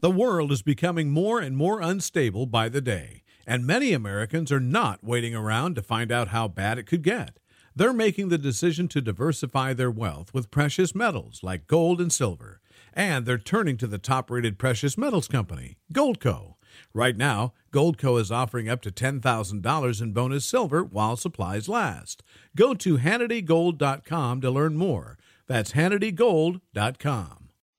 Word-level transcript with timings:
The 0.00 0.10
world 0.10 0.50
is 0.50 0.62
becoming 0.62 1.10
more 1.10 1.40
and 1.40 1.54
more 1.54 1.82
unstable 1.82 2.46
by 2.46 2.70
the 2.70 2.80
day, 2.80 3.22
and 3.46 3.66
many 3.66 3.92
Americans 3.92 4.50
are 4.50 4.58
not 4.58 5.04
waiting 5.04 5.34
around 5.34 5.74
to 5.74 5.82
find 5.82 6.10
out 6.10 6.28
how 6.28 6.48
bad 6.48 6.78
it 6.78 6.86
could 6.86 7.02
get. 7.02 7.38
They're 7.76 7.92
making 7.92 8.30
the 8.30 8.38
decision 8.38 8.88
to 8.88 9.02
diversify 9.02 9.74
their 9.74 9.90
wealth 9.90 10.32
with 10.32 10.50
precious 10.50 10.94
metals 10.94 11.42
like 11.42 11.66
gold 11.66 12.00
and 12.00 12.10
silver, 12.10 12.62
and 12.94 13.26
they're 13.26 13.36
turning 13.36 13.76
to 13.76 13.86
the 13.86 13.98
top 13.98 14.30
rated 14.30 14.58
precious 14.58 14.96
metals 14.96 15.28
company, 15.28 15.76
Goldco. 15.92 16.54
Right 16.94 17.16
now, 17.16 17.52
Goldco 17.70 18.18
is 18.18 18.32
offering 18.32 18.70
up 18.70 18.80
to 18.82 18.90
$10,000 18.90 20.00
in 20.00 20.12
bonus 20.12 20.46
silver 20.46 20.82
while 20.82 21.16
supplies 21.16 21.68
last. 21.68 22.22
Go 22.56 22.72
to 22.72 22.96
HannityGold.com 22.96 24.40
to 24.40 24.50
learn 24.50 24.76
more. 24.76 25.18
That's 25.46 25.72
HannityGold.com. 25.72 27.39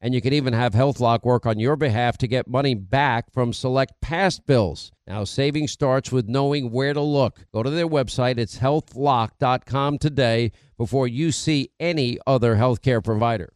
And 0.00 0.14
you 0.14 0.20
can 0.20 0.32
even 0.32 0.52
have 0.52 0.74
HealthLock 0.74 1.24
work 1.24 1.46
on 1.46 1.58
your 1.58 1.76
behalf 1.76 2.18
to 2.18 2.28
get 2.28 2.46
money 2.46 2.74
back 2.74 3.32
from 3.32 3.52
select 3.52 3.94
past 4.00 4.46
bills. 4.46 4.92
Now, 5.06 5.24
saving 5.24 5.68
starts 5.68 6.12
with 6.12 6.28
knowing 6.28 6.70
where 6.70 6.92
to 6.92 7.00
look. 7.00 7.46
Go 7.52 7.62
to 7.62 7.70
their 7.70 7.88
website, 7.88 8.38
it's 8.38 8.58
healthlock.com 8.58 9.98
today 9.98 10.52
before 10.76 11.08
you 11.08 11.32
see 11.32 11.70
any 11.80 12.18
other 12.26 12.56
healthcare 12.56 13.02
provider. 13.02 13.52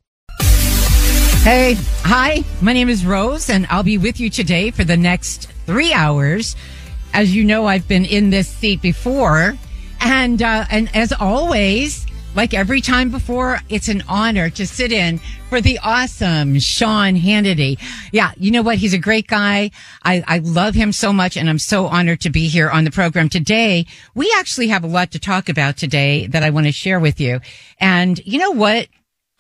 Hey, 1.42 1.74
hi, 2.02 2.44
my 2.60 2.74
name 2.74 2.90
is 2.90 3.06
Rose, 3.06 3.48
and 3.48 3.66
I'll 3.70 3.82
be 3.82 3.96
with 3.96 4.20
you 4.20 4.28
today 4.28 4.70
for 4.70 4.84
the 4.84 4.96
next 4.96 5.46
three 5.66 5.92
hours. 5.92 6.54
As 7.14 7.34
you 7.34 7.44
know, 7.44 7.66
I've 7.66 7.88
been 7.88 8.04
in 8.04 8.28
this 8.28 8.46
seat 8.46 8.82
before, 8.82 9.54
and 10.00 10.42
uh, 10.42 10.66
and 10.70 10.94
as 10.94 11.12
always, 11.12 12.06
like 12.34 12.54
every 12.54 12.80
time 12.80 13.10
before, 13.10 13.58
it's 13.68 13.88
an 13.88 14.02
honor 14.08 14.50
to 14.50 14.66
sit 14.66 14.92
in 14.92 15.18
for 15.48 15.60
the 15.60 15.78
awesome 15.82 16.58
Sean 16.60 17.16
Hannity. 17.16 17.78
Yeah, 18.12 18.32
you 18.36 18.50
know 18.52 18.62
what? 18.62 18.78
He's 18.78 18.94
a 18.94 18.98
great 18.98 19.26
guy. 19.26 19.72
I, 20.04 20.22
I 20.26 20.38
love 20.38 20.74
him 20.74 20.92
so 20.92 21.12
much, 21.12 21.36
and 21.36 21.50
I'm 21.50 21.58
so 21.58 21.86
honored 21.86 22.20
to 22.20 22.30
be 22.30 22.48
here 22.48 22.70
on 22.70 22.84
the 22.84 22.90
program 22.90 23.28
today. 23.28 23.86
We 24.14 24.32
actually 24.38 24.68
have 24.68 24.84
a 24.84 24.88
lot 24.88 25.10
to 25.12 25.18
talk 25.18 25.48
about 25.48 25.76
today 25.76 26.28
that 26.28 26.44
I 26.44 26.50
want 26.50 26.66
to 26.66 26.72
share 26.72 27.00
with 27.00 27.20
you. 27.20 27.40
And 27.78 28.24
you 28.24 28.38
know 28.38 28.52
what? 28.52 28.86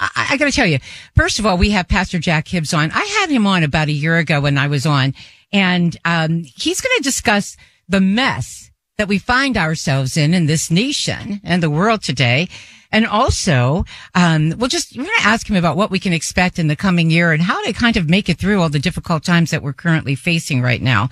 I, 0.00 0.28
I 0.30 0.36
got 0.36 0.46
to 0.46 0.52
tell 0.52 0.66
you, 0.66 0.80
first 1.14 1.38
of 1.38 1.46
all, 1.46 1.56
we 1.56 1.70
have 1.70 1.86
Pastor 1.86 2.18
Jack 2.18 2.48
Hibbs 2.48 2.74
on. 2.74 2.90
I 2.92 3.04
had 3.20 3.30
him 3.30 3.46
on 3.46 3.62
about 3.62 3.88
a 3.88 3.92
year 3.92 4.18
ago 4.18 4.40
when 4.40 4.58
I 4.58 4.66
was 4.66 4.84
on, 4.84 5.14
and 5.52 5.96
um, 6.04 6.42
he's 6.42 6.80
going 6.80 6.96
to 6.96 7.04
discuss 7.04 7.56
the 7.88 8.00
mess 8.00 8.70
that 8.98 9.08
we 9.08 9.18
find 9.18 9.56
ourselves 9.56 10.16
in 10.16 10.34
in 10.34 10.46
this 10.46 10.70
nation 10.70 11.40
and 11.44 11.62
the 11.62 11.70
world 11.70 12.02
today. 12.02 12.48
And 12.92 13.06
also, 13.06 13.84
um, 14.14 14.54
we'll 14.58 14.68
just, 14.68 14.96
we're 14.96 15.04
going 15.04 15.18
to 15.20 15.26
ask 15.26 15.48
him 15.48 15.56
about 15.56 15.76
what 15.76 15.90
we 15.90 15.98
can 16.00 16.12
expect 16.12 16.58
in 16.58 16.66
the 16.66 16.76
coming 16.76 17.10
year 17.10 17.32
and 17.32 17.42
how 17.42 17.64
to 17.64 17.72
kind 17.72 17.96
of 17.96 18.08
make 18.08 18.28
it 18.28 18.38
through 18.38 18.60
all 18.60 18.68
the 18.68 18.78
difficult 18.78 19.22
times 19.24 19.50
that 19.50 19.62
we're 19.62 19.72
currently 19.72 20.14
facing 20.14 20.60
right 20.60 20.82
now. 20.82 21.08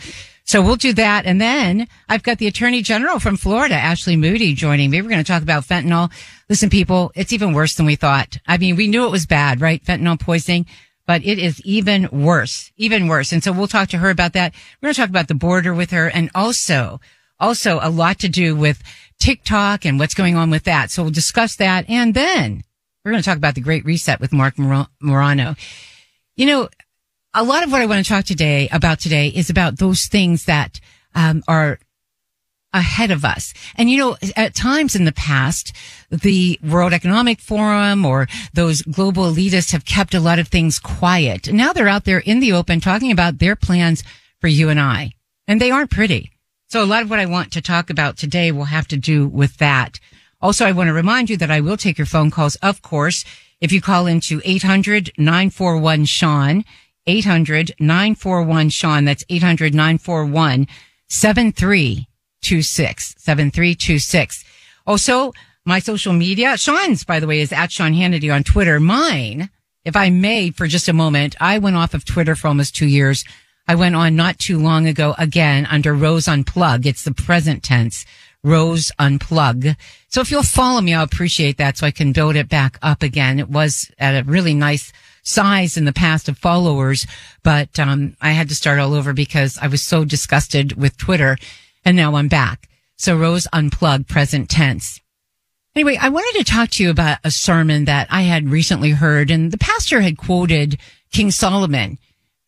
So 0.48 0.62
we'll 0.62 0.76
do 0.76 0.94
that. 0.94 1.26
And 1.26 1.40
then 1.40 1.86
I've 2.08 2.22
got 2.22 2.38
the 2.38 2.46
attorney 2.46 2.80
general 2.80 3.18
from 3.18 3.36
Florida, 3.36 3.74
Ashley 3.74 4.16
Moody 4.16 4.54
joining 4.54 4.90
me. 4.90 5.02
We're 5.02 5.10
going 5.10 5.22
to 5.22 5.30
talk 5.30 5.42
about 5.42 5.64
fentanyl. 5.64 6.10
Listen, 6.48 6.70
people, 6.70 7.12
it's 7.14 7.34
even 7.34 7.52
worse 7.52 7.74
than 7.74 7.84
we 7.84 7.96
thought. 7.96 8.38
I 8.46 8.56
mean, 8.56 8.74
we 8.74 8.88
knew 8.88 9.04
it 9.04 9.10
was 9.10 9.26
bad, 9.26 9.60
right? 9.60 9.84
Fentanyl 9.84 10.18
poisoning, 10.18 10.64
but 11.06 11.22
it 11.22 11.38
is 11.38 11.60
even 11.66 12.08
worse, 12.10 12.72
even 12.78 13.08
worse. 13.08 13.30
And 13.30 13.44
so 13.44 13.52
we'll 13.52 13.68
talk 13.68 13.90
to 13.90 13.98
her 13.98 14.08
about 14.08 14.32
that. 14.32 14.54
We're 14.80 14.86
going 14.86 14.94
to 14.94 15.00
talk 15.02 15.10
about 15.10 15.28
the 15.28 15.34
border 15.34 15.74
with 15.74 15.90
her 15.90 16.08
and 16.08 16.30
also, 16.34 16.98
also 17.38 17.78
a 17.82 17.90
lot 17.90 18.18
to 18.20 18.28
do 18.30 18.56
with 18.56 18.82
TikTok 19.18 19.84
and 19.84 19.98
what's 19.98 20.14
going 20.14 20.36
on 20.36 20.50
with 20.50 20.64
that. 20.64 20.90
So 20.90 21.02
we'll 21.02 21.10
discuss 21.12 21.56
that. 21.56 21.88
And 21.88 22.14
then 22.14 22.62
we're 23.04 23.12
going 23.12 23.22
to 23.22 23.28
talk 23.28 23.38
about 23.38 23.54
the 23.54 23.60
great 23.60 23.84
reset 23.84 24.20
with 24.20 24.32
Marc 24.32 24.58
Morano. 24.58 25.54
You 26.36 26.46
know, 26.46 26.68
a 27.34 27.44
lot 27.44 27.62
of 27.62 27.72
what 27.72 27.80
I 27.80 27.86
want 27.86 28.04
to 28.04 28.08
talk 28.08 28.24
today 28.24 28.68
about 28.72 29.00
today 29.00 29.28
is 29.28 29.50
about 29.50 29.78
those 29.78 30.06
things 30.06 30.44
that 30.44 30.80
um, 31.14 31.42
are 31.48 31.78
ahead 32.72 33.10
of 33.10 33.24
us. 33.24 33.54
And 33.76 33.90
you 33.90 33.98
know, 33.98 34.16
at 34.36 34.54
times 34.54 34.94
in 34.94 35.04
the 35.04 35.12
past, 35.12 35.72
the 36.10 36.58
World 36.62 36.92
Economic 36.92 37.40
Forum 37.40 38.04
or 38.04 38.28
those 38.52 38.82
global 38.82 39.24
elitists 39.24 39.72
have 39.72 39.84
kept 39.84 40.14
a 40.14 40.20
lot 40.20 40.38
of 40.38 40.48
things 40.48 40.78
quiet. 40.78 41.52
Now 41.52 41.72
they're 41.72 41.88
out 41.88 42.04
there 42.04 42.18
in 42.18 42.40
the 42.40 42.52
open 42.52 42.80
talking 42.80 43.10
about 43.10 43.38
their 43.38 43.56
plans 43.56 44.04
for 44.40 44.48
you 44.48 44.68
and 44.68 44.80
I. 44.80 45.12
And 45.46 45.60
they 45.60 45.70
aren't 45.70 45.90
pretty. 45.90 46.30
So 46.68 46.82
a 46.82 46.84
lot 46.84 47.02
of 47.02 47.08
what 47.08 47.18
I 47.18 47.24
want 47.24 47.50
to 47.52 47.62
talk 47.62 47.88
about 47.88 48.18
today 48.18 48.52
will 48.52 48.64
have 48.64 48.86
to 48.88 48.98
do 48.98 49.26
with 49.26 49.56
that. 49.56 49.98
Also, 50.42 50.66
I 50.66 50.72
want 50.72 50.88
to 50.88 50.92
remind 50.92 51.30
you 51.30 51.38
that 51.38 51.50
I 51.50 51.60
will 51.60 51.78
take 51.78 51.96
your 51.96 52.06
phone 52.06 52.30
calls, 52.30 52.56
of 52.56 52.82
course, 52.82 53.24
if 53.58 53.72
you 53.72 53.80
call 53.80 54.06
into 54.06 54.42
800 54.44 55.12
941 55.16 56.04
Sean, 56.04 56.66
800 57.06 57.74
941 57.80 58.68
Sean. 58.68 59.06
That's 59.06 59.24
800 59.30 59.74
941 59.74 60.66
7326, 61.08 63.14
7326. 63.16 64.44
Also, 64.86 65.32
my 65.64 65.78
social 65.78 66.12
media, 66.12 66.58
Sean's, 66.58 67.02
by 67.02 67.18
the 67.18 67.26
way, 67.26 67.40
is 67.40 67.50
at 67.50 67.72
Sean 67.72 67.94
Hannity 67.94 68.32
on 68.32 68.44
Twitter. 68.44 68.78
Mine, 68.78 69.48
if 69.86 69.96
I 69.96 70.10
may, 70.10 70.50
for 70.50 70.66
just 70.66 70.86
a 70.86 70.92
moment, 70.92 71.34
I 71.40 71.56
went 71.58 71.76
off 71.76 71.94
of 71.94 72.04
Twitter 72.04 72.36
for 72.36 72.48
almost 72.48 72.76
two 72.76 72.86
years. 72.86 73.24
I 73.68 73.74
went 73.74 73.94
on 73.94 74.16
not 74.16 74.38
too 74.38 74.58
long 74.58 74.88
ago 74.88 75.14
again 75.18 75.66
under 75.66 75.94
Rose 75.94 76.24
Unplug. 76.24 76.86
It's 76.86 77.04
the 77.04 77.12
present 77.12 77.62
tense. 77.62 78.06
Rose 78.42 78.90
Unplug. 78.98 79.76
So 80.08 80.22
if 80.22 80.30
you'll 80.30 80.42
follow 80.42 80.80
me, 80.80 80.94
I'll 80.94 81.04
appreciate 81.04 81.58
that 81.58 81.76
so 81.76 81.86
I 81.86 81.90
can 81.90 82.12
build 82.12 82.34
it 82.34 82.48
back 82.48 82.78
up 82.80 83.02
again. 83.02 83.38
It 83.38 83.50
was 83.50 83.90
at 83.98 84.14
a 84.14 84.26
really 84.26 84.54
nice 84.54 84.90
size 85.22 85.76
in 85.76 85.84
the 85.84 85.92
past 85.92 86.28
of 86.28 86.38
followers, 86.38 87.06
but 87.42 87.78
um, 87.78 88.16
I 88.22 88.30
had 88.30 88.48
to 88.48 88.54
start 88.54 88.78
all 88.78 88.94
over 88.94 89.12
because 89.12 89.58
I 89.60 89.66
was 89.66 89.82
so 89.82 90.04
disgusted 90.04 90.80
with 90.80 90.96
Twitter, 90.96 91.36
and 91.84 91.96
now 91.96 92.14
I'm 92.14 92.28
back. 92.28 92.68
So 92.96 93.16
Rose 93.16 93.46
Unplug, 93.52 94.08
present 94.08 94.48
tense. 94.48 95.00
Anyway, 95.76 95.98
I 96.00 96.08
wanted 96.08 96.38
to 96.38 96.50
talk 96.50 96.70
to 96.70 96.82
you 96.82 96.90
about 96.90 97.18
a 97.24 97.30
sermon 97.30 97.84
that 97.84 98.08
I 98.10 98.22
had 98.22 98.48
recently 98.48 98.90
heard, 98.90 99.30
and 99.30 99.52
the 99.52 99.58
pastor 99.58 100.00
had 100.00 100.16
quoted 100.16 100.78
King 101.12 101.30
Solomon. 101.30 101.98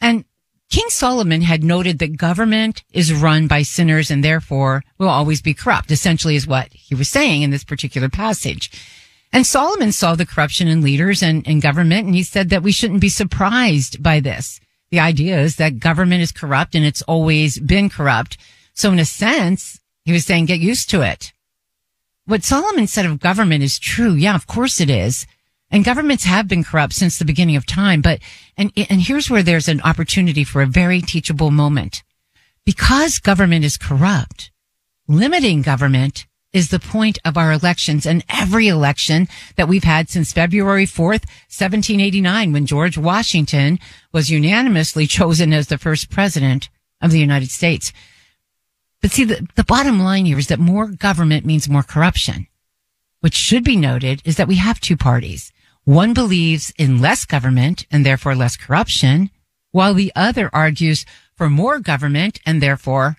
And 0.00 0.24
King 0.70 0.88
Solomon 0.88 1.42
had 1.42 1.64
noted 1.64 1.98
that 1.98 2.16
government 2.16 2.84
is 2.92 3.12
run 3.12 3.48
by 3.48 3.62
sinners 3.62 4.08
and 4.08 4.22
therefore 4.22 4.84
will 4.98 5.08
always 5.08 5.42
be 5.42 5.52
corrupt, 5.52 5.90
essentially 5.90 6.36
is 6.36 6.46
what 6.46 6.72
he 6.72 6.94
was 6.94 7.08
saying 7.08 7.42
in 7.42 7.50
this 7.50 7.64
particular 7.64 8.08
passage. 8.08 8.70
And 9.32 9.44
Solomon 9.44 9.90
saw 9.90 10.14
the 10.14 10.26
corruption 10.26 10.68
in 10.68 10.80
leaders 10.80 11.22
and 11.24 11.44
in 11.46 11.58
government, 11.58 12.06
and 12.06 12.14
he 12.14 12.22
said 12.22 12.50
that 12.50 12.62
we 12.62 12.70
shouldn't 12.70 13.00
be 13.00 13.08
surprised 13.08 14.00
by 14.00 14.20
this. 14.20 14.60
The 14.90 15.00
idea 15.00 15.40
is 15.40 15.56
that 15.56 15.80
government 15.80 16.22
is 16.22 16.32
corrupt 16.32 16.74
and 16.76 16.84
it's 16.84 17.02
always 17.02 17.58
been 17.58 17.88
corrupt. 17.90 18.36
So 18.74 18.92
in 18.92 18.98
a 19.00 19.04
sense, 19.04 19.80
he 20.04 20.12
was 20.12 20.24
saying, 20.24 20.46
get 20.46 20.60
used 20.60 20.88
to 20.90 21.02
it. 21.02 21.32
What 22.26 22.44
Solomon 22.44 22.86
said 22.86 23.06
of 23.06 23.18
government 23.18 23.64
is 23.64 23.78
true. 23.78 24.14
Yeah, 24.14 24.36
of 24.36 24.46
course 24.46 24.80
it 24.80 24.90
is. 24.90 25.26
And 25.70 25.84
governments 25.84 26.24
have 26.24 26.48
been 26.48 26.64
corrupt 26.64 26.94
since 26.94 27.18
the 27.18 27.24
beginning 27.24 27.56
of 27.56 27.64
time, 27.64 28.00
but, 28.02 28.20
and, 28.56 28.72
and 28.76 29.00
here's 29.00 29.30
where 29.30 29.42
there's 29.42 29.68
an 29.68 29.80
opportunity 29.82 30.42
for 30.42 30.62
a 30.62 30.66
very 30.66 31.00
teachable 31.00 31.50
moment. 31.50 32.02
Because 32.64 33.18
government 33.18 33.64
is 33.64 33.76
corrupt, 33.76 34.50
limiting 35.06 35.62
government 35.62 36.26
is 36.52 36.70
the 36.70 36.80
point 36.80 37.18
of 37.24 37.36
our 37.36 37.52
elections 37.52 38.04
and 38.04 38.24
every 38.28 38.66
election 38.66 39.28
that 39.56 39.68
we've 39.68 39.84
had 39.84 40.08
since 40.08 40.32
February 40.32 40.86
4th, 40.86 41.24
1789, 41.48 42.52
when 42.52 42.66
George 42.66 42.98
Washington 42.98 43.78
was 44.12 44.30
unanimously 44.30 45.06
chosen 45.06 45.52
as 45.52 45.68
the 45.68 45.78
first 45.78 46.10
president 46.10 46.68
of 47.00 47.12
the 47.12 47.20
United 47.20 47.50
States. 47.50 47.92
But 49.00 49.12
see, 49.12 49.24
the, 49.24 49.46
the 49.54 49.64
bottom 49.64 50.00
line 50.00 50.26
here 50.26 50.38
is 50.38 50.48
that 50.48 50.58
more 50.58 50.88
government 50.88 51.46
means 51.46 51.68
more 51.68 51.84
corruption. 51.84 52.48
What 53.20 53.34
should 53.34 53.64
be 53.64 53.76
noted 53.76 54.20
is 54.24 54.36
that 54.36 54.48
we 54.48 54.56
have 54.56 54.80
two 54.80 54.96
parties. 54.96 55.52
One 55.84 56.14
believes 56.14 56.72
in 56.78 57.00
less 57.00 57.24
government 57.24 57.86
and 57.90 58.04
therefore 58.04 58.34
less 58.34 58.56
corruption, 58.56 59.30
while 59.72 59.94
the 59.94 60.12
other 60.14 60.50
argues 60.52 61.04
for 61.36 61.48
more 61.48 61.78
government 61.78 62.40
and 62.44 62.62
therefore, 62.62 63.16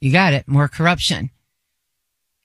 you 0.00 0.10
got 0.12 0.32
it, 0.32 0.48
more 0.48 0.68
corruption. 0.68 1.30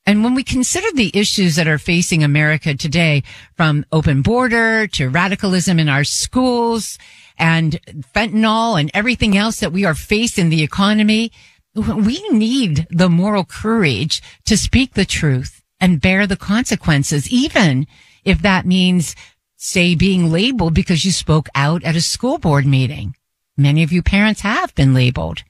And 0.06 0.24
when 0.24 0.36
we 0.36 0.44
consider 0.44 0.88
the 0.94 1.12
issues 1.14 1.58
that 1.58 1.68
are 1.68 1.78
facing 1.78 2.24
America 2.24 2.74
today, 2.76 3.24
from 3.56 3.86
open 3.92 4.22
border 4.22 4.88
to 4.88 5.10
radicalism 5.10 5.80
in 5.80 5.90
our 5.90 6.06
schools 6.06 6.98
and 7.38 7.78
fentanyl 8.16 8.80
and 8.80 8.90
everything 8.94 9.36
else 9.36 9.60
that 9.60 9.74
we 9.74 9.84
are 9.84 9.94
facing 9.94 10.48
the 10.48 10.64
economy, 10.64 11.34
we 11.76 12.26
need 12.30 12.88
the 12.90 13.10
moral 13.10 13.44
courage 13.44 14.22
to 14.46 14.56
speak 14.56 14.94
the 14.94 15.04
truth 15.04 15.62
and 15.80 16.00
bear 16.00 16.26
the 16.26 16.38
consequences, 16.38 17.30
even 17.30 17.86
if 18.24 18.42
that 18.42 18.66
means, 18.66 19.14
say, 19.58 19.96
being 19.96 20.32
labeled 20.32 20.74
because 20.74 21.04
you 21.04 21.12
spoke 21.12 21.50
out 21.56 21.84
at 21.84 21.96
a 21.96 22.02
school 22.02 22.38
board 22.38 22.66
meeting. 22.66 23.16
Many 23.58 23.84
of 23.84 23.92
you 23.92 24.04
parents 24.04 24.42
have 24.42 24.74
been 24.76 24.94
labeled, 24.94 25.44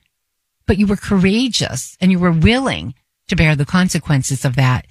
but 0.65 0.77
you 0.77 0.88
were 0.88 0.95
courageous 0.95 1.98
and 2.00 2.12
you 2.12 2.18
were 2.18 2.31
willing 2.31 2.95
to 3.27 3.36
bear 3.36 3.56
the 3.56 3.65
consequences 3.65 4.45
of 4.45 4.56
that. 4.56 4.88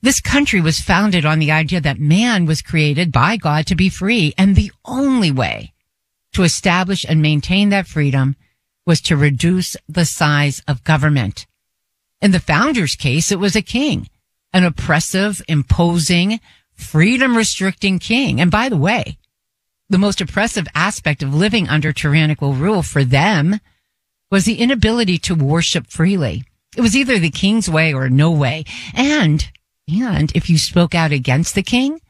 This 0.00 0.20
country 0.20 0.60
was 0.60 0.80
founded 0.80 1.24
on 1.24 1.38
the 1.38 1.52
idea 1.52 1.80
that 1.80 1.98
man 1.98 2.46
was 2.46 2.62
created 2.62 3.12
by 3.12 3.36
God 3.36 3.66
to 3.66 3.76
be 3.76 3.88
free. 3.88 4.34
And 4.38 4.56
the 4.56 4.72
only 4.84 5.30
way 5.30 5.72
to 6.32 6.42
establish 6.42 7.04
and 7.08 7.20
maintain 7.20 7.68
that 7.68 7.86
freedom 7.86 8.36
was 8.86 9.00
to 9.02 9.16
reduce 9.16 9.76
the 9.88 10.04
size 10.04 10.60
of 10.66 10.82
government. 10.84 11.46
In 12.20 12.32
the 12.32 12.40
founder's 12.40 12.94
case, 12.94 13.30
it 13.30 13.38
was 13.38 13.54
a 13.54 13.62
king, 13.62 14.08
an 14.52 14.64
oppressive, 14.64 15.40
imposing, 15.48 16.40
freedom 16.82 17.36
restricting 17.36 17.98
king. 17.98 18.40
And 18.40 18.50
by 18.50 18.68
the 18.68 18.76
way, 18.76 19.18
the 19.88 19.98
most 19.98 20.20
oppressive 20.20 20.66
aspect 20.74 21.22
of 21.22 21.34
living 21.34 21.68
under 21.68 21.92
tyrannical 21.92 22.54
rule 22.54 22.82
for 22.82 23.04
them 23.04 23.60
was 24.30 24.44
the 24.44 24.58
inability 24.58 25.18
to 25.18 25.34
worship 25.34 25.86
freely. 25.88 26.44
It 26.76 26.80
was 26.80 26.96
either 26.96 27.18
the 27.18 27.30
king's 27.30 27.68
way 27.68 27.92
or 27.92 28.08
no 28.08 28.30
way. 28.30 28.64
And, 28.94 29.50
and 29.86 30.32
if 30.34 30.48
you 30.48 30.56
spoke 30.56 30.94
out 30.94 31.12
against 31.12 31.54
the 31.54 31.62
king, 31.62 32.00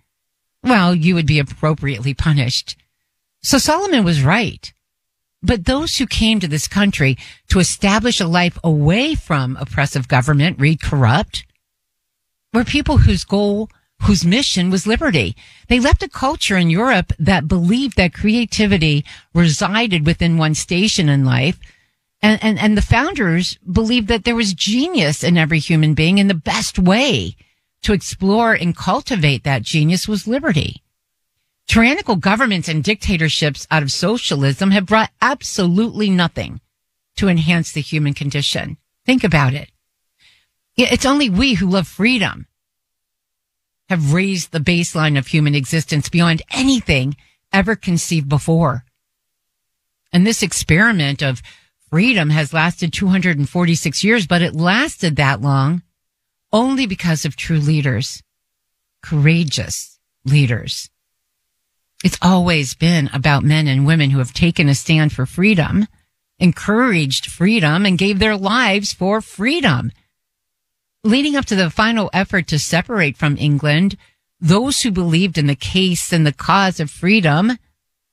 well, 0.62 0.94
you 0.94 1.14
would 1.16 1.26
be 1.26 1.40
appropriately 1.40 2.14
punished. 2.14 2.76
So 3.42 3.58
Solomon 3.58 4.04
was 4.04 4.22
right. 4.22 4.72
But 5.42 5.64
those 5.64 5.96
who 5.96 6.06
came 6.06 6.38
to 6.38 6.46
this 6.46 6.68
country 6.68 7.18
to 7.48 7.58
establish 7.58 8.20
a 8.20 8.28
life 8.28 8.56
away 8.62 9.16
from 9.16 9.56
oppressive 9.56 10.06
government, 10.06 10.60
read 10.60 10.80
corrupt, 10.80 11.44
were 12.54 12.64
people 12.64 12.98
whose 12.98 13.24
goal, 13.24 13.68
whose 14.02 14.24
mission 14.24 14.70
was 14.70 14.86
liberty. 14.86 15.36
They 15.68 15.80
left 15.80 16.02
a 16.02 16.08
culture 16.08 16.56
in 16.56 16.70
Europe 16.70 17.12
that 17.18 17.48
believed 17.48 17.96
that 17.96 18.14
creativity 18.14 19.04
resided 19.34 20.06
within 20.06 20.38
one 20.38 20.54
station 20.54 21.08
in 21.08 21.24
life 21.24 21.58
and, 22.22 22.42
and, 22.42 22.58
and 22.58 22.76
the 22.76 22.82
founders 22.82 23.58
believed 23.70 24.06
that 24.08 24.24
there 24.24 24.36
was 24.36 24.54
genius 24.54 25.24
in 25.24 25.36
every 25.36 25.58
human 25.58 25.94
being 25.94 26.20
and 26.20 26.30
the 26.30 26.34
best 26.34 26.78
way 26.78 27.36
to 27.82 27.92
explore 27.92 28.54
and 28.54 28.76
cultivate 28.76 29.42
that 29.42 29.62
genius 29.62 30.06
was 30.06 30.28
liberty. 30.28 30.82
Tyrannical 31.66 32.16
governments 32.16 32.68
and 32.68 32.84
dictatorships 32.84 33.66
out 33.70 33.82
of 33.82 33.90
socialism 33.90 34.70
have 34.70 34.86
brought 34.86 35.10
absolutely 35.20 36.10
nothing 36.10 36.60
to 37.16 37.28
enhance 37.28 37.72
the 37.72 37.80
human 37.80 38.14
condition. 38.14 38.76
Think 39.04 39.24
about 39.24 39.52
it. 39.52 39.70
It's 40.76 41.04
only 41.04 41.28
we 41.28 41.54
who 41.54 41.68
love 41.68 41.88
freedom 41.88 42.46
have 43.92 44.14
raised 44.14 44.52
the 44.52 44.58
baseline 44.58 45.18
of 45.18 45.26
human 45.26 45.54
existence 45.54 46.08
beyond 46.08 46.40
anything 46.50 47.14
ever 47.52 47.76
conceived 47.76 48.26
before. 48.26 48.84
And 50.14 50.26
this 50.26 50.42
experiment 50.42 51.22
of 51.22 51.42
freedom 51.90 52.30
has 52.30 52.54
lasted 52.54 52.90
246 52.94 54.02
years, 54.02 54.26
but 54.26 54.40
it 54.40 54.56
lasted 54.56 55.16
that 55.16 55.42
long 55.42 55.82
only 56.54 56.86
because 56.86 57.26
of 57.26 57.36
true 57.36 57.58
leaders, 57.58 58.22
courageous 59.02 59.98
leaders. 60.24 60.88
It's 62.02 62.18
always 62.22 62.74
been 62.74 63.10
about 63.12 63.44
men 63.44 63.68
and 63.68 63.86
women 63.86 64.08
who 64.08 64.18
have 64.20 64.32
taken 64.32 64.70
a 64.70 64.74
stand 64.74 65.12
for 65.12 65.26
freedom, 65.26 65.86
encouraged 66.38 67.26
freedom, 67.26 67.84
and 67.84 67.98
gave 67.98 68.18
their 68.18 68.38
lives 68.38 68.94
for 68.94 69.20
freedom. 69.20 69.92
Leading 71.04 71.36
up 71.36 71.44
to 71.46 71.56
the 71.56 71.70
final 71.70 72.10
effort 72.12 72.46
to 72.48 72.58
separate 72.58 73.16
from 73.16 73.36
England, 73.36 73.96
those 74.40 74.82
who 74.82 74.90
believed 74.90 75.38
in 75.38 75.46
the 75.46 75.56
case 75.56 76.12
and 76.12 76.26
the 76.26 76.32
cause 76.32 76.80
of 76.80 76.90
freedom, 76.90 77.58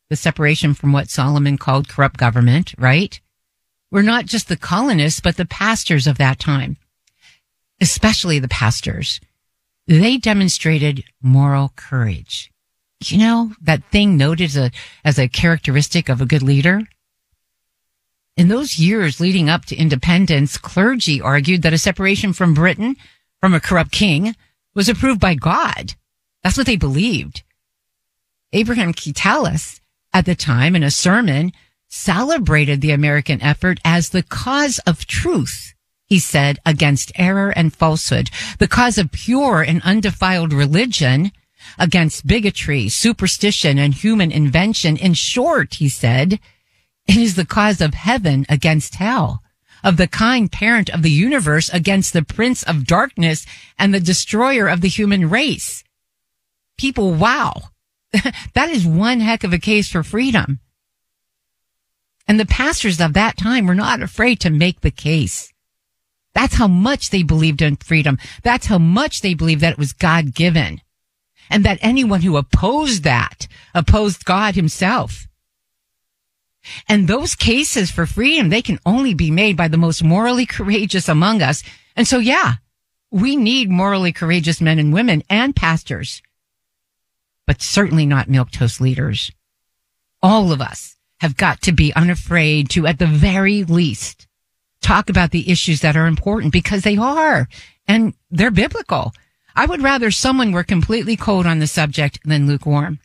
the 0.10 0.16
separation 0.16 0.74
from 0.74 0.92
what 0.92 1.10
Solomon 1.10 1.58
called 1.58 1.88
corrupt 1.88 2.18
government, 2.18 2.74
right? 2.78 3.20
were 3.92 4.04
not 4.04 4.26
just 4.26 4.48
the 4.48 4.58
colonists, 4.58 5.20
but 5.20 5.38
the 5.38 5.46
pastors 5.46 6.08
of 6.08 6.18
that 6.18 6.40
time, 6.40 6.78
especially 7.82 8.40
the 8.40 8.48
pastors. 8.48 9.20
They 9.88 10.18
demonstrated 10.18 11.04
moral 11.22 11.74
courage. 11.76 12.52
You 13.06 13.18
know, 13.18 13.52
that 13.62 13.84
thing 13.86 14.18
noted 14.18 14.46
as 14.46 14.58
a, 14.58 14.72
as 15.04 15.18
a 15.18 15.28
characteristic 15.28 16.10
of 16.10 16.22
a 16.22 16.26
good 16.26 16.44
leader. 16.44 16.82
In 18.40 18.48
those 18.48 18.80
years 18.80 19.20
leading 19.20 19.50
up 19.50 19.66
to 19.66 19.76
independence, 19.76 20.58
clergy 20.58 21.20
argued 21.20 21.62
that 21.64 21.74
a 21.74 21.78
separation 21.78 22.32
from 22.32 22.54
Britain, 22.54 22.96
from 23.42 23.54
a 23.54 23.60
corrupt 23.60 23.92
king, 23.92 24.34
was 24.74 24.88
approved 24.88 25.20
by 25.20 25.36
God. 25.36 25.96
That's 26.42 26.56
what 26.56 26.66
they 26.66 26.78
believed. 26.78 27.44
Abraham 28.54 28.94
Keteltas, 28.94 29.82
at 30.14 30.26
the 30.26 30.36
time, 30.36 30.74
in 30.74 30.84
a 30.84 30.90
sermon, 30.90 31.52
celebrated 31.90 32.80
the 32.80 32.92
American 32.92 33.42
effort 33.42 33.82
as 33.84 34.12
the 34.12 34.24
cause 34.24 34.80
of 34.88 35.06
truth. 35.06 35.74
He 36.06 36.18
said 36.18 36.60
against 36.66 37.12
error 37.16 37.50
and 37.50 37.76
falsehood, 37.76 38.30
the 38.58 38.70
cause 38.70 38.98
of 38.98 39.12
pure 39.12 39.64
and 39.64 39.82
undefiled 39.84 40.54
religion 40.54 41.34
against 41.78 42.26
bigotry, 42.26 42.88
superstition, 42.88 43.78
and 43.78 43.94
human 43.94 44.32
invention. 44.32 44.96
In 44.96 45.14
short, 45.14 45.74
he 45.74 45.90
said, 45.90 46.40
it 47.10 47.18
is 47.18 47.34
the 47.34 47.44
cause 47.44 47.82
of 47.82 47.96
heaven 47.96 48.46
against 48.50 48.94
hell, 48.94 49.42
of 49.84 49.98
the 49.98 50.08
kind 50.08 50.52
parent 50.52 50.92
of 50.92 51.02
the 51.02 51.10
universe 51.10 51.68
against 51.70 52.14
the 52.14 52.22
prince 52.22 52.62
of 52.62 52.86
darkness 52.86 53.48
and 53.80 53.92
the 53.92 54.00
destroyer 54.00 54.68
of 54.68 54.82
the 54.82 54.90
human 54.90 55.28
race. 55.28 55.84
People, 56.78 57.16
wow. 57.16 57.72
that 58.54 58.70
is 58.70 58.86
one 58.86 59.22
heck 59.22 59.44
of 59.44 59.52
a 59.54 59.58
case 59.58 59.90
for 59.90 60.04
freedom. 60.04 60.60
And 62.28 62.40
the 62.40 62.46
pastors 62.46 63.02
of 63.02 63.14
that 63.14 63.38
time 63.38 63.66
were 63.66 63.74
not 63.74 64.04
afraid 64.04 64.40
to 64.42 64.52
make 64.52 64.82
the 64.82 64.92
case. 64.92 65.52
That's 66.36 66.54
how 66.54 66.68
much 66.68 67.10
they 67.10 67.24
believed 67.24 67.64
in 67.64 67.78
freedom. 67.78 68.20
That's 68.44 68.68
how 68.68 68.78
much 68.78 69.22
they 69.22 69.34
believed 69.34 69.62
that 69.62 69.74
it 69.74 69.80
was 69.80 69.94
God 69.94 70.36
given. 70.36 70.82
And 71.50 71.66
that 71.66 71.80
anyone 71.82 72.22
who 72.22 72.38
opposed 72.38 73.04
that 73.04 73.48
opposed 73.74 74.26
God 74.26 74.54
himself. 74.54 75.28
And 76.88 77.08
those 77.08 77.36
cases 77.36 77.92
for 77.92 78.06
freedom, 78.06 78.50
they 78.50 78.62
can 78.62 78.80
only 78.86 79.14
be 79.14 79.32
made 79.32 79.58
by 79.58 79.68
the 79.68 79.78
most 79.78 80.04
morally 80.04 80.46
courageous 80.46 81.10
among 81.10 81.42
us. 81.42 81.64
And 81.96 82.08
so, 82.08 82.20
yeah, 82.20 82.56
we 83.12 83.36
need 83.36 83.70
morally 83.70 84.12
courageous 84.12 84.62
men 84.62 84.80
and 84.80 84.94
women 84.94 85.24
and 85.30 85.56
pastors, 85.56 86.22
but 87.46 87.62
certainly 87.62 88.06
not 88.06 88.28
milquetoast 88.28 88.80
leaders. 88.80 89.32
All 90.22 90.52
of 90.52 90.62
us 90.62 90.96
have 91.22 91.38
got 91.38 91.62
to 91.62 91.72
be 91.72 91.94
unafraid 91.94 92.70
to, 92.72 92.88
at 92.88 93.00
the 93.00 93.08
very 93.08 93.64
least, 93.64 94.28
talk 94.82 95.10
about 95.10 95.32
the 95.32 95.52
issues 95.52 95.82
that 95.82 95.98
are 95.98 96.08
important 96.08 96.54
because 96.54 96.84
they 96.84 96.98
are 96.98 97.48
and 97.88 98.14
they're 98.30 98.52
biblical. 98.52 99.14
I 99.56 99.66
would 99.66 99.82
rather 99.82 100.12
someone 100.12 100.52
were 100.52 100.64
completely 100.64 101.18
cold 101.18 101.46
on 101.46 101.60
the 101.60 101.68
subject 101.68 102.20
than 102.24 102.48
lukewarm 102.48 103.00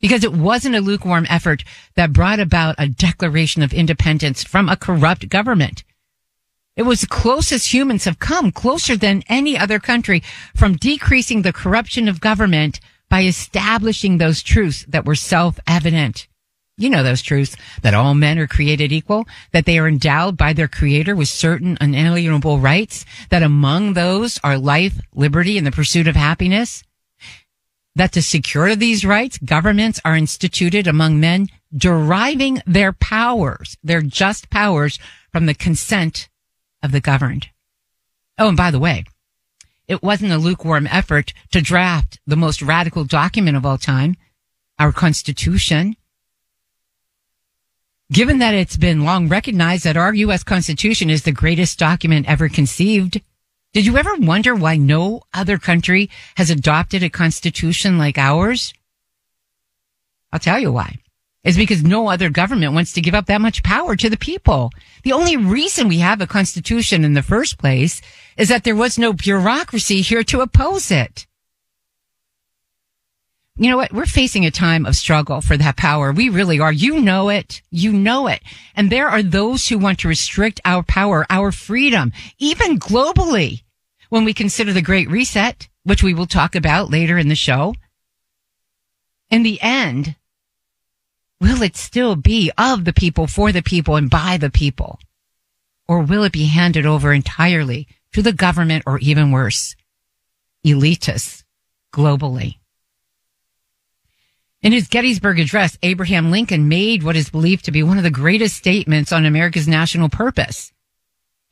because 0.00 0.24
it 0.24 0.32
wasn't 0.32 0.74
a 0.74 0.80
lukewarm 0.80 1.26
effort 1.28 1.64
that 1.94 2.12
brought 2.12 2.40
about 2.40 2.74
a 2.78 2.88
declaration 2.88 3.62
of 3.62 3.72
independence 3.72 4.44
from 4.44 4.68
a 4.68 4.76
corrupt 4.76 5.28
government. 5.28 5.84
It 6.76 6.82
was 6.82 7.00
the 7.00 7.08
closest 7.08 7.74
humans 7.74 8.04
have 8.04 8.20
come, 8.20 8.52
closer 8.52 8.96
than 8.96 9.24
any 9.28 9.58
other 9.58 9.80
country, 9.80 10.22
from 10.54 10.76
decreasing 10.76 11.42
the 11.42 11.52
corruption 11.52 12.06
of 12.06 12.20
government 12.20 12.78
by 13.08 13.24
establishing 13.24 14.18
those 14.18 14.42
truths 14.42 14.84
that 14.88 15.04
were 15.04 15.16
self-evident. 15.16 16.28
You 16.76 16.88
know 16.90 17.02
those 17.02 17.22
truths 17.22 17.56
that 17.82 17.94
all 17.94 18.14
men 18.14 18.38
are 18.38 18.46
created 18.46 18.92
equal, 18.92 19.26
that 19.50 19.64
they 19.64 19.80
are 19.80 19.88
endowed 19.88 20.36
by 20.36 20.52
their 20.52 20.68
creator 20.68 21.16
with 21.16 21.28
certain 21.28 21.76
unalienable 21.80 22.60
rights, 22.60 23.04
that 23.30 23.42
among 23.42 23.94
those 23.94 24.38
are 24.44 24.56
life, 24.56 25.00
liberty, 25.12 25.58
and 25.58 25.66
the 25.66 25.72
pursuit 25.72 26.06
of 26.06 26.14
happiness. 26.14 26.84
That 27.98 28.12
to 28.12 28.22
secure 28.22 28.76
these 28.76 29.04
rights, 29.04 29.38
governments 29.38 30.00
are 30.04 30.14
instituted 30.14 30.86
among 30.86 31.18
men 31.18 31.48
deriving 31.76 32.62
their 32.64 32.92
powers, 32.92 33.76
their 33.82 34.02
just 34.02 34.50
powers 34.50 35.00
from 35.32 35.46
the 35.46 35.54
consent 35.54 36.28
of 36.80 36.92
the 36.92 37.00
governed. 37.00 37.48
Oh, 38.38 38.46
and 38.46 38.56
by 38.56 38.70
the 38.70 38.78
way, 38.78 39.04
it 39.88 40.00
wasn't 40.00 40.30
a 40.30 40.38
lukewarm 40.38 40.86
effort 40.86 41.34
to 41.50 41.60
draft 41.60 42.20
the 42.24 42.36
most 42.36 42.62
radical 42.62 43.02
document 43.02 43.56
of 43.56 43.66
all 43.66 43.78
time, 43.78 44.14
our 44.78 44.92
Constitution. 44.92 45.96
Given 48.12 48.38
that 48.38 48.54
it's 48.54 48.76
been 48.76 49.02
long 49.02 49.28
recognized 49.28 49.82
that 49.82 49.96
our 49.96 50.14
U.S. 50.14 50.44
Constitution 50.44 51.10
is 51.10 51.24
the 51.24 51.32
greatest 51.32 51.80
document 51.80 52.28
ever 52.28 52.48
conceived, 52.48 53.20
did 53.78 53.86
you 53.86 53.96
ever 53.96 54.16
wonder 54.16 54.56
why 54.56 54.76
no 54.76 55.22
other 55.32 55.56
country 55.56 56.10
has 56.34 56.50
adopted 56.50 57.04
a 57.04 57.08
constitution 57.08 57.96
like 57.96 58.18
ours? 58.18 58.74
I'll 60.32 60.40
tell 60.40 60.58
you 60.58 60.72
why. 60.72 60.96
It's 61.44 61.56
because 61.56 61.84
no 61.84 62.08
other 62.08 62.28
government 62.28 62.74
wants 62.74 62.92
to 62.94 63.00
give 63.00 63.14
up 63.14 63.26
that 63.26 63.40
much 63.40 63.62
power 63.62 63.94
to 63.94 64.10
the 64.10 64.16
people. 64.16 64.72
The 65.04 65.12
only 65.12 65.36
reason 65.36 65.86
we 65.86 66.00
have 66.00 66.20
a 66.20 66.26
constitution 66.26 67.04
in 67.04 67.14
the 67.14 67.22
first 67.22 67.56
place 67.56 68.02
is 68.36 68.48
that 68.48 68.64
there 68.64 68.74
was 68.74 68.98
no 68.98 69.12
bureaucracy 69.12 70.00
here 70.00 70.24
to 70.24 70.40
oppose 70.40 70.90
it 70.90 71.28
you 73.58 73.68
know 73.68 73.76
what? 73.76 73.92
We're 73.92 74.06
facing 74.06 74.46
a 74.46 74.52
time 74.52 74.86
of 74.86 74.94
struggle 74.94 75.40
for 75.40 75.56
that 75.56 75.76
power. 75.76 76.12
We 76.12 76.28
really 76.28 76.60
are. 76.60 76.72
You 76.72 77.00
know 77.00 77.28
it. 77.28 77.60
You 77.70 77.92
know 77.92 78.28
it. 78.28 78.40
And 78.76 78.88
there 78.88 79.08
are 79.08 79.22
those 79.22 79.66
who 79.66 79.78
want 79.78 79.98
to 80.00 80.08
restrict 80.08 80.60
our 80.64 80.84
power, 80.84 81.26
our 81.28 81.50
freedom, 81.50 82.12
even 82.38 82.78
globally 82.78 83.62
when 84.08 84.24
we 84.24 84.34
consider 84.34 84.72
the 84.72 84.82
Great 84.82 85.10
Reset, 85.10 85.68
which 85.84 86.02
we 86.02 86.14
will 86.14 86.26
talk 86.26 86.54
about 86.54 86.90
later 86.90 87.18
in 87.18 87.28
the 87.28 87.34
show. 87.34 87.74
In 89.30 89.42
the 89.42 89.60
end, 89.60 90.16
will 91.40 91.62
it 91.62 91.76
still 91.76 92.16
be 92.16 92.50
of 92.56 92.84
the 92.84 92.92
people, 92.92 93.26
for 93.26 93.52
the 93.52 93.62
people, 93.62 93.96
and 93.96 94.08
by 94.08 94.36
the 94.38 94.50
people? 94.50 94.98
Or 95.86 96.00
will 96.00 96.24
it 96.24 96.32
be 96.32 96.46
handed 96.46 96.86
over 96.86 97.12
entirely 97.12 97.86
to 98.12 98.22
the 98.22 98.32
government 98.32 98.84
or 98.86 98.98
even 98.98 99.30
worse, 99.30 99.76
elitists 100.64 101.44
globally? 101.92 102.56
In 104.60 104.72
his 104.72 104.88
Gettysburg 104.88 105.38
Address, 105.38 105.78
Abraham 105.82 106.30
Lincoln 106.30 106.68
made 106.68 107.04
what 107.04 107.14
is 107.14 107.30
believed 107.30 107.64
to 107.66 107.70
be 107.70 107.82
one 107.82 107.96
of 107.96 108.02
the 108.02 108.10
greatest 108.10 108.56
statements 108.56 109.12
on 109.12 109.24
America's 109.24 109.68
national 109.68 110.08
purpose. 110.08 110.72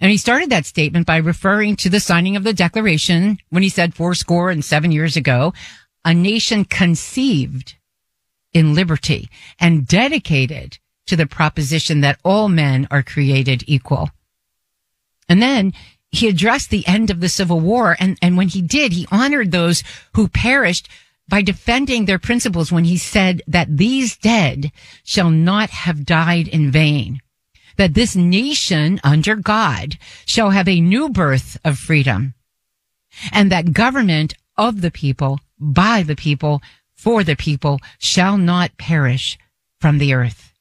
And 0.01 0.11
he 0.11 0.17
started 0.17 0.51
that 0.51 0.67
statement 0.67 1.07
by 1.07 1.17
referring 1.17 1.77
to 1.77 1.89
the 1.89 2.01
signing 2.01 2.37
of 2.37 2.45
the 2.45 2.53
Declaration 2.53 3.39
when 3.51 3.63
he 3.63 3.69
said 3.69 3.95
four 3.95 4.15
score 4.15 4.51
and 4.51 4.65
seven 4.65 4.93
years 4.93 5.17
ago, 5.17 5.55
a 6.05 6.13
nation 6.13 6.65
conceived 6.65 7.77
in 8.53 8.75
liberty 8.75 9.29
and 9.59 9.87
dedicated 9.87 10.79
to 11.07 11.17
the 11.17 11.27
proposition 11.27 12.01
that 12.01 12.19
all 12.25 12.49
men 12.49 12.87
are 12.91 13.03
created 13.03 13.65
equal. 13.67 14.11
And 15.29 15.43
then 15.43 15.73
he 16.11 16.29
addressed 16.29 16.71
the 16.71 16.87
end 16.87 17.11
of 17.11 17.21
the 17.21 17.29
Civil 17.29 17.61
War. 17.61 17.97
And, 17.99 18.19
and 18.23 18.37
when 18.37 18.49
he 18.49 18.63
did, 18.63 18.93
he 18.93 19.09
honored 19.11 19.51
those 19.51 19.83
who 20.15 20.29
perished 20.29 20.89
by 21.29 21.43
defending 21.43 22.05
their 22.05 22.19
principles 22.19 22.71
when 22.71 22.85
he 22.85 22.97
said 22.97 23.43
that 23.47 23.77
these 23.77 24.17
dead 24.17 24.71
shall 25.05 25.31
not 25.31 25.71
have 25.71 26.07
died 26.07 26.49
in 26.49 26.71
vain, 26.71 27.21
that 27.77 27.95
this 27.95 28.17
nation 28.17 29.01
under 29.05 29.37
God 29.37 29.99
shall 30.25 30.51
have 30.51 30.69
a 30.69 30.81
new 30.81 31.09
birth 31.09 31.59
of 31.65 31.79
freedom, 31.79 32.35
and 33.33 33.51
that 33.51 33.73
government 33.73 34.35
of 34.57 34.81
the 34.81 34.91
people, 34.91 35.41
by 35.59 36.03
the 36.03 36.17
people, 36.17 36.63
for 36.95 37.23
the 37.23 37.37
people 37.37 37.81
shall 37.99 38.39
not 38.39 38.79
perish 38.79 39.39
from 39.81 39.99
the 39.99 40.15
earth. 40.15 40.53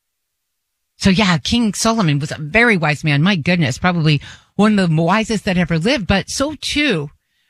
So 0.98 1.10
yeah, 1.10 1.38
King 1.38 1.74
Solomon 1.74 2.20
was 2.20 2.32
a 2.32 2.38
very 2.38 2.78
wise 2.78 3.04
man. 3.04 3.22
My 3.22 3.36
goodness, 3.36 3.78
probably 3.78 4.22
one 4.56 4.78
of 4.80 4.90
the 4.90 5.02
wisest 5.02 5.46
that 5.46 5.58
ever 5.58 5.78
lived, 5.78 6.08
but 6.08 6.30
so 6.30 6.56
too 6.56 7.10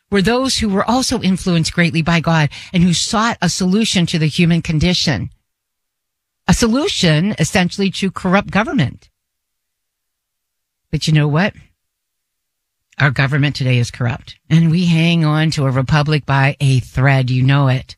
were 0.09 0.21
those 0.21 0.57
who 0.57 0.69
were 0.69 0.89
also 0.89 1.21
influenced 1.21 1.73
greatly 1.73 2.01
by 2.01 2.19
God 2.19 2.49
and 2.73 2.83
who 2.83 2.93
sought 2.93 3.37
a 3.41 3.49
solution 3.49 4.05
to 4.07 4.19
the 4.19 4.27
human 4.27 4.61
condition. 4.61 5.29
A 6.47 6.53
solution 6.53 7.35
essentially 7.39 7.89
to 7.91 8.11
corrupt 8.11 8.51
government. 8.51 9.09
But 10.95 11.07
you 11.07 11.13
know 11.13 11.27
what? 11.27 11.53
Our 12.99 13.11
government 13.11 13.57
today 13.57 13.79
is 13.79 13.91
corrupt 13.91 14.39
and 14.49 14.71
we 14.71 14.85
hang 14.85 15.25
on 15.25 15.51
to 15.51 15.65
a 15.65 15.69
republic 15.69 16.25
by 16.25 16.55
a 16.61 16.79
thread. 16.79 17.29
You 17.29 17.43
know 17.43 17.67
it. 17.67 17.97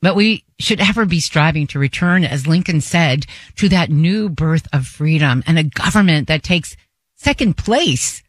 But 0.00 0.16
we 0.16 0.46
should 0.58 0.80
ever 0.80 1.04
be 1.04 1.20
striving 1.20 1.66
to 1.66 1.78
return, 1.78 2.24
as 2.24 2.46
Lincoln 2.46 2.80
said, 2.80 3.26
to 3.56 3.68
that 3.68 3.90
new 3.90 4.30
birth 4.30 4.66
of 4.72 4.86
freedom 4.86 5.42
and 5.46 5.58
a 5.58 5.64
government 5.64 6.28
that 6.28 6.42
takes 6.42 6.78
second 7.14 7.58
place 7.58 8.22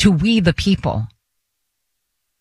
to 0.00 0.12
we 0.12 0.40
the 0.40 0.52
people. 0.52 1.06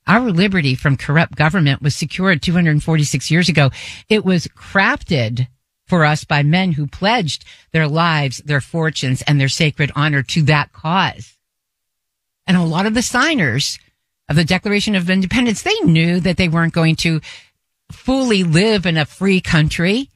Our 0.05 0.29
liberty 0.29 0.75
from 0.75 0.97
corrupt 0.97 1.37
government 1.37 1.81
was 1.81 1.95
secured 1.95 2.41
246 2.41 3.31
years 3.31 3.47
ago. 3.47 3.69
It 4.09 4.25
was 4.25 4.47
crafted 4.47 5.47
for 5.85 6.05
us 6.05 6.23
by 6.23 6.43
men 6.43 6.73
who 6.73 6.87
pledged 6.87 7.45
their 7.71 7.87
lives, 7.87 8.37
their 8.39 8.61
fortunes, 8.61 9.21
and 9.23 9.39
their 9.39 9.49
sacred 9.49 9.91
honor 9.95 10.23
to 10.23 10.41
that 10.43 10.73
cause. 10.73 11.33
And 12.47 12.57
a 12.57 12.63
lot 12.63 12.85
of 12.85 12.93
the 12.93 13.01
signers 13.01 13.79
of 14.29 14.35
the 14.35 14.43
Declaration 14.43 14.95
of 14.95 15.09
Independence, 15.09 15.61
they 15.61 15.79
knew 15.81 16.19
that 16.19 16.37
they 16.37 16.49
weren't 16.49 16.73
going 16.73 16.95
to 16.97 17.21
fully 17.91 18.43
live 18.43 18.85
in 18.85 18.97
a 18.97 19.05
free 19.05 19.41
country. 19.41 20.09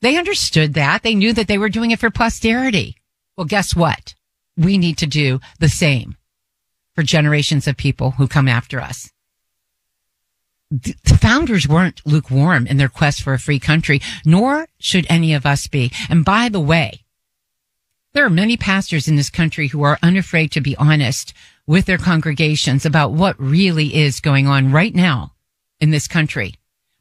They 0.00 0.16
understood 0.16 0.74
that. 0.74 1.02
They 1.02 1.14
knew 1.14 1.32
that 1.32 1.48
they 1.48 1.58
were 1.58 1.68
doing 1.68 1.90
it 1.90 1.98
for 1.98 2.10
posterity. 2.10 2.96
Well, 3.36 3.46
guess 3.46 3.74
what? 3.74 4.14
We 4.56 4.78
need 4.78 4.98
to 4.98 5.06
do 5.06 5.40
the 5.58 5.68
same 5.68 6.16
for 6.94 7.02
generations 7.02 7.66
of 7.66 7.76
people 7.76 8.12
who 8.12 8.28
come 8.28 8.48
after 8.48 8.80
us 8.80 9.10
the 10.70 11.18
founders 11.20 11.66
weren't 11.66 12.02
lukewarm 12.04 12.66
in 12.66 12.76
their 12.76 12.88
quest 12.88 13.22
for 13.22 13.32
a 13.32 13.38
free 13.38 13.58
country, 13.58 14.00
nor 14.24 14.66
should 14.78 15.06
any 15.08 15.32
of 15.34 15.46
us 15.46 15.66
be. 15.66 15.90
And 16.08 16.24
by 16.24 16.48
the 16.48 16.60
way, 16.60 17.04
there 18.12 18.24
are 18.24 18.30
many 18.30 18.56
pastors 18.56 19.08
in 19.08 19.16
this 19.16 19.30
country 19.30 19.68
who 19.68 19.82
are 19.82 19.98
unafraid 20.02 20.52
to 20.52 20.60
be 20.60 20.76
honest 20.76 21.32
with 21.66 21.86
their 21.86 21.98
congregations 21.98 22.84
about 22.84 23.12
what 23.12 23.38
really 23.40 23.94
is 23.94 24.20
going 24.20 24.46
on 24.46 24.72
right 24.72 24.94
now 24.94 25.32
in 25.80 25.90
this 25.90 26.08
country. 26.08 26.54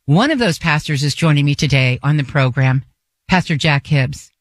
One 0.05 0.31
of 0.31 0.39
those 0.39 0.59
pastors 0.59 1.03
is 1.03 1.15
joining 1.15 1.45
me 1.45 1.55
today 1.55 1.99
on 2.03 2.17
the 2.17 2.23
program, 2.23 2.83
Pastor 3.27 3.57
Jack 3.57 3.87
Hibbs 3.87 4.31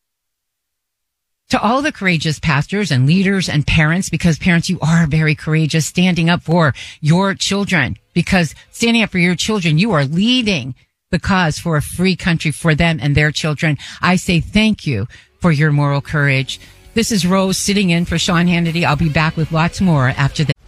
to 1.48 1.60
all 1.60 1.80
the 1.80 1.92
courageous 1.92 2.38
pastors 2.38 2.90
and 2.90 3.06
leaders 3.06 3.48
and 3.48 3.66
parents, 3.66 4.08
because 4.08 4.38
parents, 4.38 4.68
you 4.68 4.78
are 4.80 5.06
very 5.06 5.34
courageous 5.34 5.86
standing 5.86 6.28
up 6.28 6.42
for 6.42 6.74
your 7.00 7.34
children, 7.34 7.96
because 8.14 8.54
standing 8.70 9.02
up 9.02 9.10
for 9.10 9.18
your 9.18 9.36
children, 9.36 9.78
you 9.78 9.92
are 9.92 10.04
leading 10.04 10.74
the 11.10 11.20
cause 11.20 11.58
for 11.58 11.76
a 11.76 11.82
free 11.82 12.16
country 12.16 12.50
for 12.50 12.74
them 12.74 12.98
and 13.00 13.14
their 13.14 13.30
children. 13.30 13.78
I 14.02 14.16
say 14.16 14.40
thank 14.40 14.86
you 14.86 15.06
for 15.40 15.52
your 15.52 15.70
moral 15.70 16.00
courage. 16.00 16.58
This 16.94 17.12
is 17.12 17.26
Rose 17.26 17.58
sitting 17.58 17.90
in 17.90 18.06
for 18.06 18.18
Sean 18.18 18.46
Hannity. 18.46 18.84
I'll 18.84 18.96
be 18.96 19.08
back 19.08 19.36
with 19.36 19.52
lots 19.52 19.80
more 19.80 20.08
after 20.08 20.44
this. 20.44 20.55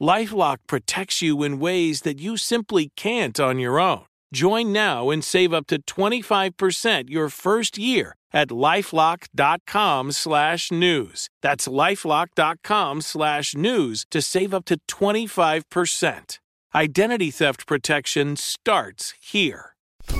Lifelock 0.00 0.58
protects 0.66 1.20
you 1.20 1.42
in 1.42 1.58
ways 1.58 2.02
that 2.02 2.20
you 2.20 2.38
simply 2.38 2.90
can't 2.96 3.38
on 3.38 3.58
your 3.58 3.78
own. 3.78 4.06
Join 4.32 4.72
now 4.72 5.10
and 5.10 5.22
save 5.22 5.52
up 5.52 5.66
to 5.66 5.82
25% 5.82 7.10
your 7.10 7.28
first 7.28 7.76
year 7.76 8.14
at 8.32 8.48
lifelock.com 8.48 10.12
slash 10.12 10.72
news. 10.72 11.28
That's 11.42 11.68
lifelock.com 11.68 13.00
slash 13.02 13.54
news 13.54 14.06
to 14.10 14.22
save 14.22 14.54
up 14.54 14.64
to 14.66 14.78
25%. 14.88 16.38
Identity 16.74 17.30
theft 17.30 17.66
protection 17.66 18.36
starts 18.36 19.12
here. 19.20 19.74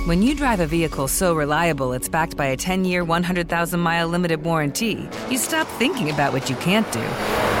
When 0.05 0.21
you 0.21 0.35
drive 0.35 0.59
a 0.59 0.67
vehicle 0.67 1.07
so 1.07 1.33
reliable 1.33 1.93
it's 1.93 2.09
backed 2.09 2.37
by 2.37 2.47
a 2.47 2.57
10 2.57 2.85
year, 2.85 3.03
100,000 3.03 3.79
mile 3.79 4.07
limited 4.07 4.43
warranty, 4.43 5.09
you 5.29 5.37
stop 5.37 5.67
thinking 5.79 6.11
about 6.11 6.33
what 6.33 6.49
you 6.49 6.55
can't 6.57 6.89
do 6.91 7.60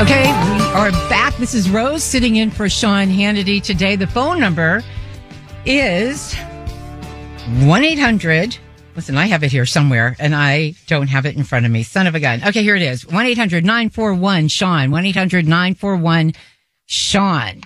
Okay, 0.00 0.26
we 0.26 0.62
are 0.74 0.92
back. 1.10 1.36
This 1.38 1.54
is 1.54 1.68
Rose 1.68 2.04
sitting 2.04 2.36
in 2.36 2.52
for 2.52 2.68
Sean 2.68 3.08
Hannity 3.08 3.60
today. 3.60 3.96
The 3.96 4.06
phone 4.06 4.38
number 4.38 4.84
is 5.66 6.36
1 7.64 7.84
800. 7.84 8.56
Listen, 8.94 9.18
I 9.18 9.26
have 9.26 9.42
it 9.42 9.50
here 9.50 9.66
somewhere 9.66 10.14
and 10.20 10.36
I 10.36 10.74
don't 10.86 11.08
have 11.08 11.26
it 11.26 11.36
in 11.36 11.42
front 11.42 11.66
of 11.66 11.72
me. 11.72 11.82
Son 11.82 12.06
of 12.06 12.14
a 12.14 12.20
gun. 12.20 12.44
Okay, 12.46 12.62
here 12.62 12.76
it 12.76 12.82
is 12.82 13.08
1 13.08 13.26
800 13.26 13.64
941 13.64 14.46
Sean. 14.46 14.92
1 14.92 15.04
800 15.04 15.48
941 15.48 16.32
Sean. 16.86 17.62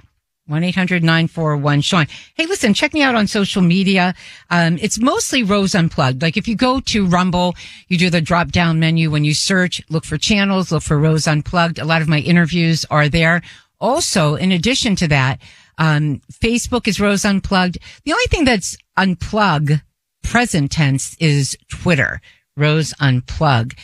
1-800-941-SEAN. 0.51 2.07
Hey, 2.35 2.47
listen, 2.47 2.75
check 2.75 2.93
me 2.93 3.03
out 3.03 3.15
on 3.15 3.27
social 3.27 3.63
media. 3.63 4.15
Um, 4.51 4.79
it's 4.81 4.99
mostly 4.99 5.43
Rose 5.43 5.75
Unplugged. 5.75 6.21
Like 6.21 6.37
if 6.37 6.49
you 6.49 6.57
go 6.57 6.81
to 6.81 7.07
Rumble, 7.07 7.55
you 7.89 7.97
do 7.97 8.11
the 8.11 8.21
drop 8.21 8.49
down 8.49 8.81
menu 8.81 9.11
when 9.11 9.25
you 9.25 9.35
search, 9.35 9.81
look 9.89 10.05
for 10.05 10.19
channels, 10.19 10.73
look 10.73 10.83
for 10.83 10.99
Rose 10.99 11.27
Unplugged. 11.27 11.79
A 11.79 11.85
lot 11.85 12.03
of 12.03 12.09
my 12.09 12.19
interviews 12.19 12.85
are 12.91 13.09
there. 13.09 13.43
Also, 13.81 14.35
in 14.35 14.53
addition 14.53 14.97
to 14.97 15.09
that, 15.09 15.41
um, 15.79 16.21
Facebook 16.33 16.87
is 16.87 17.01
Rose 17.01 17.25
Unplugged. 17.25 17.79
The 18.05 18.13
only 18.13 18.27
thing 18.27 18.45
that's 18.45 18.77
unplug 18.99 19.81
present 20.23 20.71
tense 20.71 21.17
is 21.19 21.57
Twitter, 21.71 22.21
Rose 22.57 22.93
Unplug. 23.01 23.77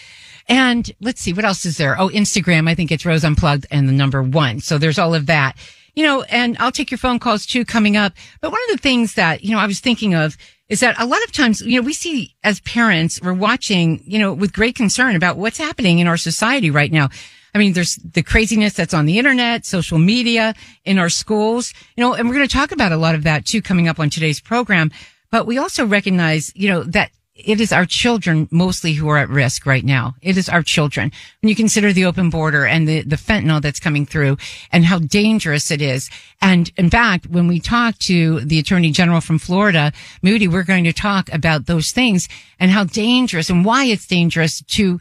And 0.49 0.91
let's 1.01 1.21
see, 1.21 1.33
what 1.33 1.45
else 1.45 1.67
is 1.67 1.77
there? 1.77 2.01
Oh, 2.01 2.09
Instagram. 2.09 2.69
I 2.69 2.75
think 2.75 2.91
it's 2.91 3.05
Rose 3.05 3.25
Unplugged 3.25 3.67
and 3.71 3.89
the 3.89 3.93
number 3.93 4.23
one. 4.23 4.61
So 4.61 4.79
there's 4.79 4.99
all 4.99 5.15
of 5.15 5.27
that 5.27 5.57
you 5.99 6.05
know, 6.05 6.23
and 6.29 6.57
I'll 6.61 6.71
take 6.71 6.93
your 6.93 6.99
phone 6.99 7.19
calls 7.19 7.45
too 7.45 7.65
coming 7.65 7.97
up. 7.97 8.13
But 8.41 8.53
one 8.53 8.61
of 8.69 8.77
the 8.77 8.81
things 8.81 9.15
that, 9.15 9.43
you 9.43 9.51
know, 9.51 9.59
I 9.59 9.67
was 9.67 9.81
thinking 9.81 10.15
of, 10.15 10.37
is 10.69 10.79
that 10.79 10.95
a 10.97 11.05
lot 11.05 11.21
of 11.25 11.33
times, 11.33 11.61
you 11.61 11.81
know, 11.81 11.85
we 11.85 11.93
see 11.93 12.37
as 12.45 12.61
parents, 12.61 13.21
we're 13.21 13.35
watching, 13.35 14.01
you 14.05 14.21
know, 14.21 14.33
with 14.33 14.53
great 14.53 14.77
concern 14.77 15.17
about 15.17 15.39
what's 15.39 15.59
happening 15.59 15.99
in 15.99 16.07
our 16.07 16.17
society 16.17 16.71
right 16.71 16.93
now. 16.93 17.09
I 17.53 17.59
mean, 17.59 17.73
there's 17.73 17.97
the 17.97 18.23
craziness 18.23 18.75
that's 18.75 18.95
on 18.95 19.07
the 19.07 19.19
internet, 19.19 19.67
social 19.67 19.99
media, 19.99 20.55
in 20.85 21.01
our 21.01 21.09
schools, 21.09 21.75
you 21.97 22.05
know, 22.05 22.15
and 22.15 22.29
we're 22.29 22.37
going 22.37 22.47
to 22.47 22.57
talk 22.57 22.71
about 22.71 22.93
a 22.93 22.97
lot 22.97 23.17
of 23.17 23.25
that 23.25 23.45
too 23.45 23.61
coming 23.61 23.89
up 23.89 23.99
on 23.99 24.09
today's 24.09 24.41
program. 24.41 24.93
But 25.33 25.49
we 25.49 25.59
also 25.59 25.85
recognize, 25.85 26.53
you 26.55 26.69
know, 26.69 26.85
that 26.85 27.11
it 27.39 27.61
is 27.61 27.73
our 27.73 27.87
children 27.87 28.49
mostly 28.51 28.95
who 28.95 29.09
are 29.09 29.17
at 29.17 29.29
risk 29.29 29.65
right 29.65 29.85
now. 29.85 30.17
It 30.21 30.37
is 30.37 30.49
our 30.49 30.63
children. 30.63 31.13
When 31.41 31.49
you 31.49 31.55
consider 31.55 31.93
the 31.93 32.05
open 32.05 32.31
border 32.31 32.67
and 32.67 32.89
the, 32.89 33.03
the 33.03 33.17
fentanyl 33.17 33.63
that's 33.63 33.79
coming 33.79 34.07
through 34.07 34.39
and 34.73 34.85
how 34.85 34.99
dangerous 34.99 35.71
it 35.71 35.81
is. 35.81 36.11
And 36.43 36.71
in 36.77 36.91
fact, 36.91 37.29
when 37.29 37.47
we 37.47 37.61
talk 37.61 37.97
to 38.01 38.41
the 38.41 38.59
attorney 38.59 38.91
general 38.91 39.21
from 39.21 39.39
Florida, 39.39 39.93
Moody, 40.21 40.49
we're 40.49 40.65
going 40.65 40.85
to 40.85 40.93
talk 40.93 41.33
about 41.33 41.67
those 41.67 41.93
things 41.93 42.29
and 42.59 42.73
how 42.73 42.85
dangerous 42.85 43.49
and 43.49 43.65
why 43.65 43.85
it's 43.85 44.07
dangerous 44.07 44.61
to 44.63 44.99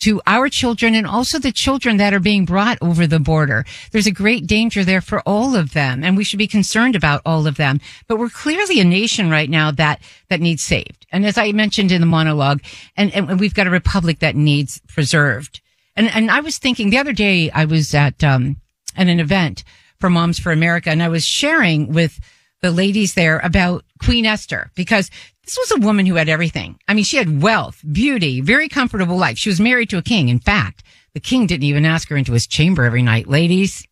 to 0.00 0.20
our 0.26 0.48
children 0.48 0.94
and 0.94 1.06
also 1.06 1.38
the 1.38 1.52
children 1.52 1.98
that 1.98 2.12
are 2.12 2.20
being 2.20 2.44
brought 2.44 2.78
over 2.80 3.06
the 3.06 3.20
border. 3.20 3.64
There's 3.92 4.06
a 4.06 4.12
great 4.12 4.46
danger 4.46 4.84
there 4.84 5.00
for 5.00 5.20
all 5.20 5.54
of 5.54 5.72
them 5.72 6.02
and 6.02 6.16
we 6.16 6.24
should 6.24 6.38
be 6.38 6.46
concerned 6.46 6.96
about 6.96 7.22
all 7.24 7.46
of 7.46 7.56
them. 7.56 7.80
But 8.08 8.18
we're 8.18 8.30
clearly 8.30 8.80
a 8.80 8.84
nation 8.84 9.30
right 9.30 9.48
now 9.48 9.70
that, 9.72 10.02
that 10.28 10.40
needs 10.40 10.62
saved. 10.62 11.06
And 11.12 11.24
as 11.26 11.38
I 11.38 11.52
mentioned 11.52 11.92
in 11.92 12.00
the 12.00 12.06
monologue, 12.06 12.62
and, 12.96 13.14
and 13.14 13.38
we've 13.38 13.54
got 13.54 13.66
a 13.66 13.70
republic 13.70 14.20
that 14.20 14.36
needs 14.36 14.80
preserved. 14.88 15.60
And, 15.96 16.08
and 16.08 16.30
I 16.30 16.40
was 16.40 16.58
thinking 16.58 16.90
the 16.90 16.98
other 16.98 17.12
day 17.12 17.50
I 17.50 17.66
was 17.66 17.94
at, 17.94 18.24
um, 18.24 18.56
at 18.96 19.08
an 19.08 19.20
event 19.20 19.64
for 19.98 20.08
Moms 20.08 20.38
for 20.38 20.50
America 20.50 20.90
and 20.90 21.02
I 21.02 21.08
was 21.08 21.24
sharing 21.26 21.92
with 21.92 22.18
the 22.62 22.70
ladies 22.70 23.14
there 23.14 23.38
about 23.40 23.84
Queen 24.02 24.26
Esther 24.26 24.70
because 24.74 25.10
this 25.50 25.70
was 25.70 25.82
a 25.82 25.84
woman 25.84 26.06
who 26.06 26.14
had 26.14 26.28
everything. 26.28 26.78
I 26.86 26.94
mean, 26.94 27.02
she 27.02 27.16
had 27.16 27.42
wealth, 27.42 27.82
beauty, 27.90 28.40
very 28.40 28.68
comfortable 28.68 29.16
life. 29.16 29.36
She 29.36 29.48
was 29.48 29.58
married 29.58 29.90
to 29.90 29.98
a 29.98 30.02
king. 30.02 30.28
In 30.28 30.38
fact, 30.38 30.84
the 31.12 31.18
king 31.18 31.48
didn't 31.48 31.64
even 31.64 31.84
ask 31.84 32.08
her 32.08 32.16
into 32.16 32.32
his 32.32 32.46
chamber 32.46 32.84
every 32.84 33.02
night. 33.02 33.26
Ladies, 33.26 33.84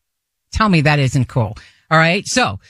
tell 0.52 0.68
me 0.68 0.82
that 0.82 1.00
isn't 1.00 1.26
cool. 1.26 1.56
All 1.90 1.98
right. 1.98 2.24
So, 2.26 2.60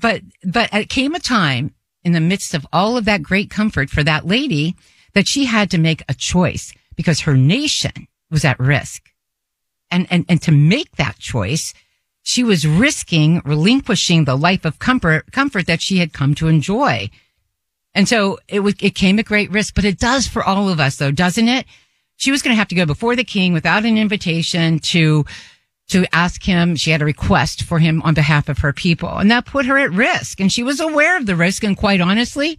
but, 0.00 0.22
but 0.42 0.74
it 0.74 0.88
came 0.88 1.14
a 1.14 1.20
time 1.20 1.72
in 2.02 2.12
the 2.12 2.20
midst 2.20 2.52
of 2.52 2.66
all 2.72 2.96
of 2.96 3.04
that 3.04 3.22
great 3.22 3.48
comfort 3.48 3.90
for 3.90 4.02
that 4.02 4.26
lady 4.26 4.74
that 5.14 5.28
she 5.28 5.44
had 5.44 5.70
to 5.70 5.78
make 5.78 6.02
a 6.08 6.14
choice 6.14 6.74
because 6.96 7.20
her 7.20 7.36
nation 7.36 8.08
was 8.28 8.44
at 8.44 8.58
risk. 8.58 9.08
And, 9.88 10.08
and, 10.10 10.24
and 10.28 10.42
to 10.42 10.50
make 10.50 10.96
that 10.96 11.20
choice, 11.20 11.74
she 12.24 12.42
was 12.42 12.66
risking 12.66 13.40
relinquishing 13.44 14.24
the 14.24 14.36
life 14.36 14.64
of 14.64 14.80
comfort, 14.80 15.30
comfort 15.30 15.66
that 15.68 15.80
she 15.80 15.98
had 15.98 16.12
come 16.12 16.34
to 16.34 16.48
enjoy. 16.48 17.08
And 17.94 18.08
so 18.08 18.38
it 18.48 18.60
was, 18.60 18.74
it 18.80 18.94
came 18.94 19.18
at 19.18 19.26
great 19.26 19.50
risk, 19.50 19.74
but 19.74 19.84
it 19.84 19.98
does 19.98 20.26
for 20.26 20.42
all 20.42 20.68
of 20.68 20.80
us 20.80 20.96
though, 20.96 21.10
doesn't 21.10 21.48
it? 21.48 21.66
She 22.16 22.30
was 22.30 22.42
going 22.42 22.52
to 22.52 22.58
have 22.58 22.68
to 22.68 22.74
go 22.74 22.86
before 22.86 23.16
the 23.16 23.24
king 23.24 23.52
without 23.52 23.84
an 23.84 23.98
invitation 23.98 24.78
to, 24.80 25.24
to 25.88 26.06
ask 26.14 26.42
him. 26.42 26.76
She 26.76 26.90
had 26.90 27.02
a 27.02 27.06
request 27.06 27.64
for 27.64 27.78
him 27.78 28.00
on 28.02 28.14
behalf 28.14 28.48
of 28.48 28.58
her 28.58 28.72
people 28.72 29.10
and 29.10 29.30
that 29.30 29.46
put 29.46 29.66
her 29.66 29.78
at 29.78 29.90
risk. 29.90 30.40
And 30.40 30.52
she 30.52 30.62
was 30.62 30.80
aware 30.80 31.16
of 31.16 31.26
the 31.26 31.36
risk. 31.36 31.64
And 31.64 31.76
quite 31.76 32.00
honestly, 32.00 32.58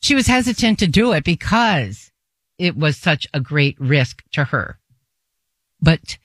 she 0.00 0.14
was 0.14 0.26
hesitant 0.26 0.78
to 0.80 0.86
do 0.86 1.12
it 1.12 1.24
because 1.24 2.10
it 2.58 2.76
was 2.76 2.96
such 2.96 3.26
a 3.32 3.40
great 3.40 3.78
risk 3.78 4.22
to 4.32 4.44
her. 4.44 4.78
But 5.80 6.18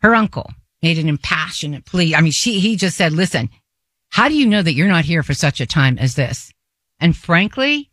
her 0.00 0.14
uncle 0.14 0.50
made 0.82 0.98
an 0.98 1.08
impassionate 1.08 1.84
plea. 1.84 2.14
I 2.14 2.20
mean, 2.20 2.32
she, 2.32 2.60
he 2.60 2.76
just 2.76 2.96
said, 2.96 3.12
listen, 3.12 3.50
how 4.10 4.28
do 4.28 4.34
you 4.34 4.46
know 4.46 4.62
that 4.62 4.74
you're 4.74 4.88
not 4.88 5.04
here 5.04 5.22
for 5.22 5.34
such 5.34 5.60
a 5.60 5.66
time 5.66 5.98
as 5.98 6.14
this? 6.14 6.52
And 7.00 7.16
frankly, 7.16 7.90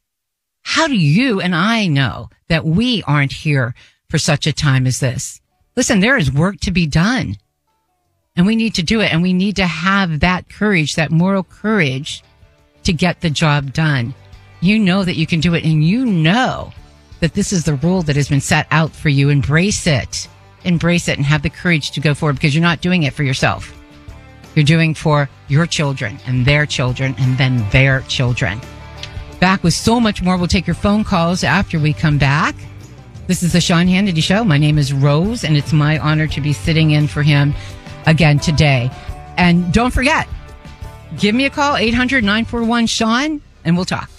how 0.62 0.88
do 0.88 0.96
you 0.96 1.42
and 1.42 1.56
I 1.56 1.88
know 1.88 2.30
that 2.48 2.66
we 2.66 3.04
aren't 3.04 3.34
here 3.34 3.76
for 4.10 4.18
such 4.18 4.48
a 4.48 4.54
time 4.54 4.88
as 4.88 5.00
this? 5.00 5.42
Listen, 5.76 6.00
there 6.00 6.18
is 6.18 6.32
work 6.32 6.60
to 6.62 6.72
be 6.72 6.88
done 6.88 7.38
and 8.36 8.46
we 8.46 8.56
need 8.56 8.76
to 8.76 8.84
do 8.84 9.02
it. 9.02 9.12
And 9.14 9.22
we 9.22 9.34
need 9.34 9.56
to 9.58 9.68
have 9.68 10.22
that 10.22 10.50
courage, 10.50 10.96
that 10.96 11.12
moral 11.12 11.44
courage 11.44 12.24
to 12.84 12.94
get 12.94 13.22
the 13.22 13.30
job 13.30 13.74
done. 13.74 14.14
You 14.60 14.80
know 14.80 15.04
that 15.04 15.16
you 15.16 15.28
can 15.28 15.40
do 15.40 15.54
it 15.54 15.64
and 15.64 15.84
you 15.84 16.06
know 16.06 16.74
that 17.20 17.34
this 17.34 17.54
is 17.54 17.64
the 17.64 17.76
rule 17.76 18.02
that 18.04 18.16
has 18.16 18.30
been 18.30 18.42
set 18.42 18.68
out 18.72 18.92
for 18.92 19.10
you. 19.10 19.30
Embrace 19.30 19.88
it. 19.88 20.28
Embrace 20.64 21.08
it 21.08 21.18
and 21.18 21.26
have 21.26 21.42
the 21.42 21.50
courage 21.50 21.92
to 21.92 22.00
go 22.00 22.14
forward 22.14 22.36
because 22.36 22.56
you're 22.56 22.62
not 22.62 22.82
doing 22.82 23.04
it 23.04 23.14
for 23.14 23.24
yourself. 23.24 23.78
You're 24.56 24.66
doing 24.66 24.94
for 24.94 25.30
your 25.48 25.66
children 25.66 26.20
and 26.26 26.46
their 26.46 26.66
children 26.66 27.16
and 27.18 27.38
then 27.38 27.68
their 27.72 28.02
children. 28.02 28.60
Back 29.44 29.62
with 29.62 29.74
so 29.74 30.00
much 30.00 30.22
more. 30.22 30.38
We'll 30.38 30.48
take 30.48 30.66
your 30.66 30.74
phone 30.74 31.04
calls 31.04 31.44
after 31.44 31.78
we 31.78 31.92
come 31.92 32.18
back. 32.18 32.56
This 33.28 33.44
is 33.44 33.52
the 33.52 33.60
Sean 33.60 33.88
Hannity 33.88 34.24
Show. 34.24 34.46
My 34.46 34.58
name 34.58 34.78
is 34.78 34.94
Rose, 34.94 35.44
and 35.44 35.58
it's 35.58 35.74
my 35.74 36.00
honor 36.00 36.28
to 36.28 36.40
be 36.40 36.54
sitting 36.54 36.92
in 36.92 37.10
for 37.10 37.24
him 37.24 37.54
again 38.06 38.40
today. 38.40 38.90
And 39.36 39.74
don't 39.74 39.92
forget, 39.92 40.30
give 41.20 41.36
me 41.36 41.44
a 41.44 41.50
call, 41.50 41.76
800 41.76 42.24
941 42.24 42.88
Sean, 42.88 43.42
and 43.66 43.76
we'll 43.76 43.84
talk. 43.84 44.10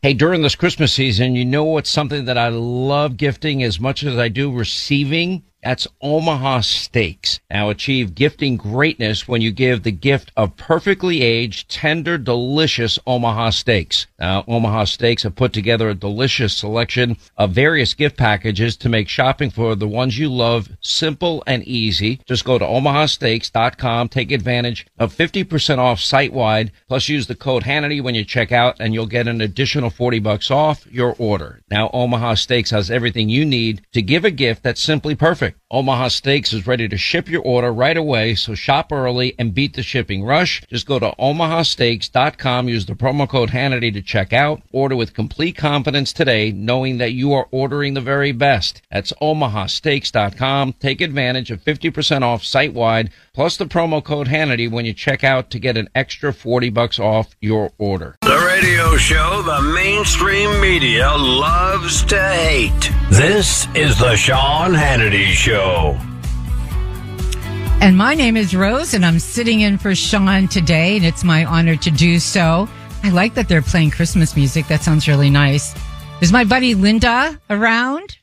Hey, 0.00 0.14
during 0.14 0.40
this 0.40 0.54
Christmas 0.54 0.94
season, 0.94 1.34
you 1.34 1.44
know 1.44 1.64
what's 1.64 1.90
something 1.90 2.24
that 2.24 2.38
I 2.38 2.48
love 2.48 3.18
gifting 3.18 3.62
as 3.62 3.78
much 3.78 4.02
as 4.02 4.16
I 4.16 4.28
do 4.28 4.50
receiving? 4.50 5.42
That's 5.64 5.88
Omaha 6.02 6.60
Steaks. 6.60 7.40
Now 7.50 7.70
achieve 7.70 8.14
gifting 8.14 8.56
greatness 8.56 9.26
when 9.26 9.40
you 9.40 9.50
give 9.50 9.82
the 9.82 9.92
gift 9.92 10.30
of 10.36 10.58
perfectly 10.58 11.22
aged, 11.22 11.70
tender, 11.70 12.18
delicious 12.18 12.98
Omaha 13.06 13.48
Steaks. 13.48 14.06
Now, 14.18 14.44
Omaha 14.46 14.84
Steaks 14.84 15.22
have 15.22 15.36
put 15.36 15.52
together 15.52 15.88
a 15.88 15.94
delicious 15.94 16.54
selection 16.54 17.16
of 17.36 17.52
various 17.52 17.94
gift 17.94 18.16
packages 18.16 18.76
to 18.76 18.88
make 18.88 19.08
shopping 19.08 19.50
for 19.50 19.74
the 19.74 19.88
ones 19.88 20.18
you 20.18 20.30
love 20.30 20.68
simple 20.80 21.42
and 21.46 21.62
easy. 21.64 22.20
Just 22.26 22.44
go 22.44 22.58
to 22.58 22.64
omahasteaks.com, 22.64 24.08
take 24.08 24.32
advantage 24.32 24.86
of 24.98 25.14
50% 25.14 25.78
off 25.78 26.00
site 26.00 26.32
wide, 26.32 26.72
plus 26.88 27.08
use 27.08 27.26
the 27.26 27.34
code 27.34 27.64
Hannity 27.64 28.02
when 28.02 28.14
you 28.14 28.24
check 28.24 28.52
out 28.52 28.76
and 28.80 28.92
you'll 28.92 29.06
get 29.06 29.28
an 29.28 29.40
additional 29.40 29.90
40 29.90 30.18
bucks 30.18 30.50
off 30.50 30.86
your 30.90 31.14
order. 31.18 31.60
Now, 31.70 31.90
Omaha 31.92 32.34
Steaks 32.34 32.70
has 32.70 32.90
everything 32.90 33.28
you 33.28 33.44
need 33.44 33.82
to 33.92 34.02
give 34.02 34.24
a 34.24 34.30
gift 34.30 34.62
that's 34.62 34.82
simply 34.82 35.14
perfect. 35.14 35.53
Omaha 35.70 36.08
Steaks 36.08 36.52
is 36.52 36.66
ready 36.66 36.88
to 36.88 36.96
ship 36.96 37.28
your 37.28 37.42
order 37.42 37.72
right 37.72 37.96
away, 37.96 38.34
so 38.34 38.54
shop 38.54 38.92
early 38.92 39.34
and 39.38 39.54
beat 39.54 39.74
the 39.74 39.82
shipping 39.82 40.22
rush. 40.22 40.62
Just 40.68 40.86
go 40.86 40.98
to 40.98 41.14
omahasteaks.com, 41.18 42.68
use 42.68 42.86
the 42.86 42.94
promo 42.94 43.28
code 43.28 43.50
Hannity 43.50 43.92
to 43.92 44.02
check 44.02 44.32
out. 44.32 44.62
Order 44.72 44.94
with 44.94 45.14
complete 45.14 45.56
confidence 45.56 46.12
today, 46.12 46.52
knowing 46.52 46.98
that 46.98 47.12
you 47.12 47.32
are 47.32 47.48
ordering 47.50 47.94
the 47.94 48.00
very 48.00 48.30
best. 48.30 48.82
That's 48.90 49.12
omahasteaks.com. 49.20 50.74
Take 50.74 51.00
advantage 51.00 51.50
of 51.50 51.64
50% 51.64 52.22
off 52.22 52.44
site 52.44 52.72
wide, 52.72 53.10
plus 53.34 53.56
the 53.56 53.66
promo 53.66 54.02
code 54.02 54.28
Hannity 54.28 54.70
when 54.70 54.86
you 54.86 54.94
check 54.94 55.24
out 55.24 55.50
to 55.50 55.58
get 55.58 55.76
an 55.76 55.88
extra 55.94 56.32
40 56.32 56.70
bucks 56.70 56.98
off 57.00 57.34
your 57.40 57.72
order. 57.78 58.16
The 58.22 58.44
radio 58.46 58.96
show 58.96 59.42
the 59.42 59.60
mainstream 59.74 60.60
media 60.60 61.10
loves 61.16 62.04
to 62.04 62.22
hate. 62.22 62.90
This 63.10 63.66
is 63.74 63.98
the 63.98 64.16
Sean 64.16 64.72
Hannity 64.72 65.26
Show. 65.26 65.98
And 67.82 67.98
my 67.98 68.14
name 68.14 68.36
is 68.36 68.54
Rose, 68.54 68.94
and 68.94 69.04
I'm 69.04 69.18
sitting 69.18 69.60
in 69.60 69.76
for 69.76 69.94
Sean 69.94 70.48
today, 70.48 70.96
and 70.96 71.04
it's 71.04 71.24
my 71.24 71.44
honor 71.44 71.76
to 71.76 71.90
do 71.90 72.18
so. 72.18 72.68
I 73.02 73.10
like 73.10 73.34
that 73.34 73.48
they're 73.48 73.60
playing 73.60 73.90
Christmas 73.90 74.36
music. 74.36 74.68
That 74.68 74.82
sounds 74.82 75.06
really 75.06 75.28
nice. 75.28 75.74
Is 76.22 76.32
my 76.32 76.44
buddy 76.44 76.74
Linda 76.74 77.38
around? 77.50 78.16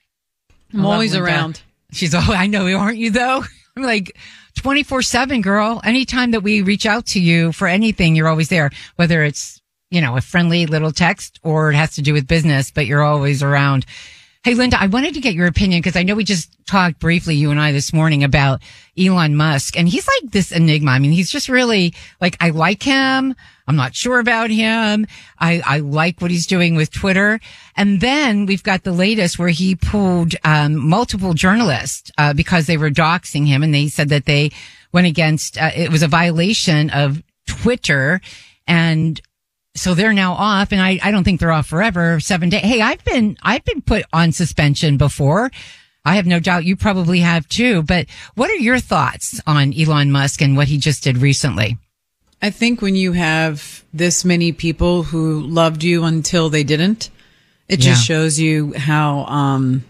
I'm 0.74 0.86
always 0.86 1.15
around. 1.15 1.62
She's 1.91 2.15
oh, 2.15 2.19
I 2.19 2.47
know, 2.47 2.65
aren't 2.76 2.97
you 2.97 3.12
though? 3.12 3.43
I'm 3.76 3.84
like 3.84 4.17
24 4.55 5.01
seven, 5.01 5.41
girl. 5.41 5.81
Anytime 5.83 6.31
that 6.31 6.41
we 6.41 6.61
reach 6.61 6.85
out 6.85 7.05
to 7.07 7.19
you 7.19 7.51
for 7.51 7.67
anything, 7.67 8.15
you're 8.15 8.27
always 8.27 8.49
there, 8.49 8.71
whether 8.95 9.23
it's, 9.23 9.61
you 9.89 10.01
know, 10.01 10.17
a 10.17 10.21
friendly 10.21 10.65
little 10.65 10.91
text 10.91 11.39
or 11.43 11.71
it 11.71 11.75
has 11.75 11.95
to 11.95 12.01
do 12.01 12.13
with 12.13 12.27
business, 12.27 12.71
but 12.71 12.85
you're 12.85 13.03
always 13.03 13.43
around. 13.43 13.85
Hey, 14.43 14.55
Linda, 14.55 14.81
I 14.81 14.87
wanted 14.87 15.13
to 15.13 15.19
get 15.19 15.35
your 15.35 15.45
opinion 15.45 15.81
because 15.81 15.95
I 15.95 16.01
know 16.01 16.15
we 16.15 16.23
just 16.23 16.55
talked 16.65 16.99
briefly, 16.99 17.35
you 17.35 17.51
and 17.51 17.59
I 17.59 17.71
this 17.71 17.93
morning 17.93 18.23
about 18.23 18.61
Elon 18.97 19.35
Musk 19.35 19.77
and 19.77 19.87
he's 19.87 20.07
like 20.07 20.31
this 20.31 20.51
enigma. 20.51 20.91
I 20.91 20.99
mean, 20.99 21.11
he's 21.11 21.29
just 21.29 21.47
really 21.47 21.93
like, 22.19 22.37
I 22.39 22.49
like 22.49 22.81
him. 22.81 23.35
I'm 23.71 23.77
not 23.77 23.95
sure 23.95 24.19
about 24.19 24.49
him. 24.49 25.07
I, 25.39 25.62
I 25.65 25.79
like 25.79 26.19
what 26.19 26.29
he's 26.29 26.45
doing 26.45 26.75
with 26.75 26.91
Twitter. 26.91 27.39
And 27.77 28.01
then 28.01 28.45
we've 28.45 28.63
got 28.63 28.84
the 28.84 28.91
latest 28.91 29.39
where 29.39 29.47
he 29.47 29.75
pulled, 29.75 30.36
um, 30.43 30.75
multiple 30.75 31.34
journalists, 31.34 32.12
uh, 32.17 32.34
because 32.34 32.67
they 32.67 32.75
were 32.75 32.89
doxing 32.89 33.47
him 33.47 33.63
and 33.63 33.73
they 33.73 33.88
said 33.88 34.10
that 34.10 34.25
they 34.25 34.51
went 34.91 35.07
against, 35.07 35.57
uh, 35.57 35.71
it 35.73 35.89
was 35.89 36.03
a 36.03 36.10
violation 36.10 36.89
of 36.89 37.23
Twitter 37.47 38.19
and 38.67 39.21
so 39.73 39.93
they're 39.93 40.12
now 40.12 40.34
off 40.34 40.73
and 40.73 40.81
I, 40.81 40.99
I 41.01 41.12
don't 41.12 41.23
think 41.23 41.39
they're 41.39 41.51
off 41.51 41.67
forever 41.67 42.19
seven 42.19 42.49
days 42.49 42.62
hey 42.62 42.81
i've 42.81 43.03
been 43.05 43.38
i've 43.41 43.63
been 43.63 43.81
put 43.81 44.03
on 44.12 44.34
suspension 44.34 44.97
before 44.97 45.49
i 46.03 46.15
have 46.15 46.25
no 46.25 46.41
doubt 46.41 46.65
you 46.65 46.75
probably 46.75 47.19
have 47.21 47.47
too 47.47 47.81
but 47.84 48.07
what 48.36 48.49
are 48.49 48.55
your 48.55 48.79
thoughts 48.79 49.39
on 49.47 49.73
elon 49.73 50.12
musk 50.12 50.41
and 50.41 50.57
what 50.57 50.67
he 50.67 50.77
just 50.77 51.03
did 51.03 51.17
recently 51.17 51.77
I 52.41 52.49
think 52.49 52.82
when 52.82 52.95
you 52.95 53.12
have 53.13 53.84
this 53.93 54.25
many 54.25 54.51
people 54.51 55.04
who 55.04 55.41
loved 55.41 55.84
you 55.84 56.04
until 56.04 56.49
they 56.49 56.63
didn't, 56.63 57.10
it 57.67 57.77
just 57.77 58.10
Yeah. 58.10 58.15
shows 58.15 58.39
you 58.39 58.73
how 58.75 59.25
um 59.25 59.84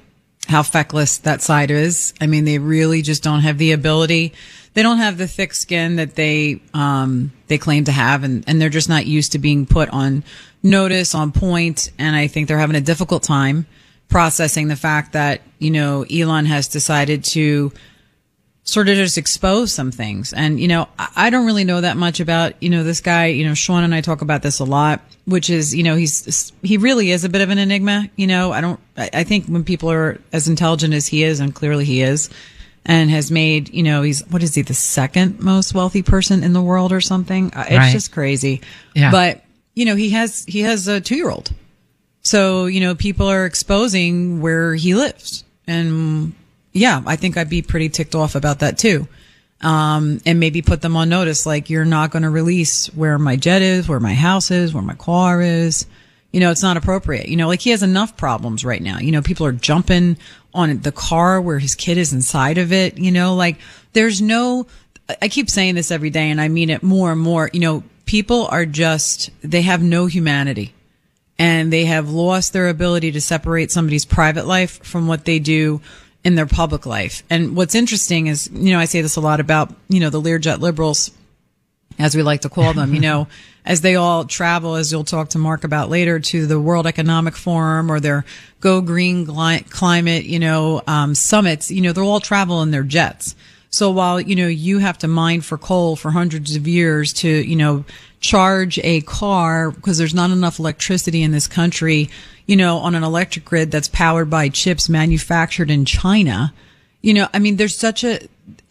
how 0.48 0.64
feckless 0.64 1.18
that 1.20 1.42
side 1.42 1.72
is. 1.72 2.14
I 2.20 2.28
mean, 2.28 2.44
they 2.46 2.58
really 2.58 3.02
just 3.02 3.24
don't 3.24 3.42
have 3.42 3.58
the 3.58 3.72
ability. 3.72 4.34
They 4.74 4.84
don't 4.84 4.98
have 4.98 5.18
the 5.18 5.28
thick 5.28 5.54
skin 5.54 5.96
that 5.98 6.16
they 6.16 6.62
um 6.74 7.32
they 7.48 7.58
claim 7.58 7.86
to 7.86 7.92
have 7.92 8.24
and 8.24 8.44
and 8.48 8.60
they're 8.62 8.70
just 8.70 8.90
not 8.90 9.06
used 9.06 9.32
to 9.34 9.40
being 9.40 9.66
put 9.66 9.90
on 9.90 10.24
notice, 10.64 11.16
on 11.16 11.32
point. 11.32 11.42
point, 11.42 11.92
and 11.98 12.16
I 12.16 12.28
think 12.28 12.48
they're 12.48 12.60
having 12.60 12.76
a 12.76 12.82
difficult 12.82 13.24
time 13.24 13.66
processing 14.10 14.68
the 14.68 14.76
fact 14.76 15.14
that, 15.14 15.42
you 15.58 15.72
know, 15.72 16.04
Elon 16.12 16.46
has 16.46 16.68
decided 16.68 17.24
to 17.24 17.72
sort 18.64 18.88
of 18.90 18.96
just 18.96 19.18
expose 19.18 19.74
some 19.74 19.92
things. 19.92 20.34
And, 20.34 20.60
you 20.60 20.68
know, 20.68 20.88
I 20.98 21.30
don't 21.32 21.46
really 21.48 21.64
know 21.64 21.82
that 21.82 21.98
much 21.98 22.20
about, 22.20 22.62
you 22.62 22.70
know, 22.70 22.84
this 22.84 23.02
guy, 23.02 23.26
you 23.28 23.46
know, 23.46 23.56
Sean 23.56 23.84
and 23.84 23.94
I 23.94 24.02
talk 24.02 24.22
about 24.22 24.44
this 24.44 24.60
a 24.60 24.64
lot, 24.66 25.02
which 25.26 25.50
is, 25.50 25.74
you 25.76 25.82
know, 25.84 25.96
he's, 25.96 26.54
he 26.62 26.78
really 26.78 27.10
is 27.12 27.24
a 27.24 27.30
bit 27.30 27.42
of 27.42 27.50
an 27.50 27.58
enigma. 27.58 28.10
You 28.16 28.28
know, 28.28 28.52
I 28.52 28.62
don't, 28.62 28.80
I 28.96 29.10
I 29.14 29.24
think 29.24 29.48
when 29.48 29.64
people 29.64 29.92
are 29.92 30.20
as 30.32 30.48
intelligent 30.48 30.94
as 30.94 31.08
he 31.08 31.24
is, 31.24 31.40
and 31.40 31.56
clearly 31.56 31.86
he 31.86 32.02
is, 32.04 32.30
and 32.86 33.10
has 33.10 33.32
made, 33.32 33.74
you 33.74 33.82
know, 33.84 34.04
he's, 34.04 34.26
what 34.28 34.44
is 34.44 34.54
he, 34.54 34.62
the 34.62 34.74
second 34.76 35.40
most 35.40 35.74
wealthy 35.74 36.04
person 36.04 36.44
in 36.44 36.54
the 36.54 36.62
world 36.62 36.92
or 36.92 37.02
something? 37.02 37.52
Uh, 37.54 37.66
It's 37.68 37.78
Right. 37.78 37.92
just 37.92 38.12
crazy. 38.12 38.62
Yeah. 38.96 39.10
But, 39.12 39.44
you 39.74 39.86
know, 39.86 39.96
he 39.96 40.12
has, 40.12 40.46
he 40.46 40.62
has 40.62 40.88
a 40.88 41.02
two 41.02 41.16
year 41.16 41.30
old. 41.32 41.52
So, 42.22 42.68
you 42.68 42.80
know, 42.80 42.94
people 42.94 43.28
are 43.28 43.46
exposing 43.48 44.40
where 44.42 44.76
he 44.76 44.94
lives. 44.94 45.44
And 45.66 46.34
yeah, 46.74 47.02
I 47.06 47.16
think 47.16 47.38
I'd 47.38 47.50
be 47.50 47.62
pretty 47.62 47.90
ticked 47.90 48.16
off 48.16 48.36
about 48.36 48.60
that 48.60 48.78
too. 48.78 49.08
Um, 49.62 50.22
and 50.26 50.40
maybe 50.40 50.62
put 50.62 50.82
them 50.82 50.98
on 50.98 51.10
notice, 51.10 51.46
like 51.46 51.70
you're 51.70 51.86
not 51.86 52.10
going 52.10 52.24
to 52.24 52.30
release 52.30 52.88
where 52.88 53.20
my 53.20 53.36
jet 53.36 53.62
is, 53.62 53.88
where 53.88 54.00
my 54.00 54.14
house 54.14 54.50
is, 54.50 54.74
where 54.74 54.82
my 54.82 54.96
car 54.96 55.42
is. 55.42 55.86
You 56.32 56.40
know, 56.40 56.50
it's 56.50 56.64
not 56.64 56.78
appropriate. 56.78 57.28
You 57.28 57.36
know, 57.36 57.48
like 57.48 57.60
he 57.60 57.72
has 57.72 57.84
enough 57.84 58.18
problems 58.18 58.66
right 58.66 58.82
now. 58.82 59.00
You 59.00 59.12
know, 59.12 59.22
people 59.22 59.46
are 59.46 59.52
jumping 59.52 60.18
on 60.54 60.80
the 60.80 60.92
car 60.92 61.40
where 61.42 61.60
his 61.60 61.76
kid 61.76 61.98
is 61.98 62.14
inside 62.14 62.58
of 62.58 62.72
it. 62.72 62.98
You 62.98 63.12
know, 63.12 63.36
like 63.36 63.58
there's 63.94 64.22
no, 64.22 64.66
I 65.22 65.28
keep 65.28 65.50
saying 65.50 65.76
this 65.76 65.92
every 65.92 66.10
day 66.10 66.32
and 66.32 66.42
I 66.42 66.48
mean 66.48 66.70
it 66.70 66.82
more 66.82 67.12
and 67.12 67.22
more. 67.22 67.50
You 67.52 67.60
know, 67.60 67.84
people 68.06 68.48
are 68.48 68.66
just, 68.66 69.30
they 69.42 69.62
have 69.62 69.84
no 69.84 70.06
humanity 70.08 70.74
and 71.38 71.72
they 71.72 71.86
have 71.86 72.10
lost 72.10 72.54
their 72.54 72.70
ability 72.70 73.12
to 73.12 73.22
separate 73.22 73.72
somebody's 73.72 74.06
private 74.06 74.48
life 74.48 74.84
from 74.84 75.08
what 75.08 75.26
they 75.26 75.40
do 75.40 75.82
in 76.24 76.36
their 76.36 76.46
public 76.46 76.86
life. 76.86 77.24
And 77.30 77.56
what's 77.56 77.76
interesting 77.76 78.28
is, 78.28 78.50
you 78.54 78.72
know, 78.72 78.80
I 78.80 78.86
say 78.86 79.02
this 79.02 79.16
a 79.16 79.22
lot 79.22 79.40
about, 79.40 79.74
you 79.90 80.00
know, 80.00 80.10
the 80.10 80.22
Learjet 80.22 80.60
liberals, 80.60 81.12
as 81.98 82.16
we 82.16 82.24
like 82.24 82.42
to 82.42 82.50
call 82.50 82.74
them, 82.74 82.94
you 82.94 83.02
know, 83.02 83.28
as 83.66 83.82
they 83.82 83.96
all 83.96 84.26
travel, 84.26 84.76
as 84.76 84.92
you'll 84.92 85.04
talk 85.04 85.30
to 85.30 85.38
Mark 85.38 85.64
about 85.64 85.90
later, 85.90 86.20
to 86.20 86.46
the 86.46 86.60
World 86.60 86.88
Economic 86.88 87.36
Forum 87.36 87.92
or 87.92 88.00
their 88.00 88.26
Go 88.60 88.82
Green 88.82 89.26
Climate, 89.26 90.26
you 90.26 90.40
know, 90.40 90.82
um, 90.88 91.16
summits, 91.16 91.72
you 91.72 91.82
know, 91.82 91.92
they'll 91.92 92.08
all 92.08 92.20
travel 92.20 92.62
in 92.62 92.72
their 92.72 92.84
jets. 92.84 93.36
So 93.72 93.90
while, 93.90 94.20
you 94.20 94.36
know, 94.36 94.48
you 94.48 94.80
have 94.80 94.98
to 95.00 95.08
mine 95.08 95.42
for 95.42 95.58
coal 95.58 95.96
for 95.96 96.12
hundreds 96.12 96.58
of 96.58 96.68
years 96.68 97.14
to, 97.14 97.30
you 97.30 97.56
know, 97.56 97.86
charge 98.20 98.78
a 98.80 99.00
car 99.02 99.72
because 99.72 99.98
there's 99.98 100.14
not 100.14 100.30
enough 100.30 100.60
electricity 100.60 101.24
in 101.24 101.32
this 101.32 101.48
country, 101.48 102.10
you 102.46 102.58
know, 102.58 102.78
on 102.80 102.96
an 102.96 103.04
electric 103.04 103.46
grid 103.46 103.72
that's 103.72 103.88
powered 103.88 104.30
by 104.30 104.50
chips 104.50 104.90
manufactured 104.90 105.72
in 105.72 105.86
China. 105.86 106.54
You 107.02 107.14
know, 107.14 107.28
I 107.34 107.40
mean, 107.40 107.56
there's 107.56 107.76
such 107.76 108.04
a, 108.04 108.20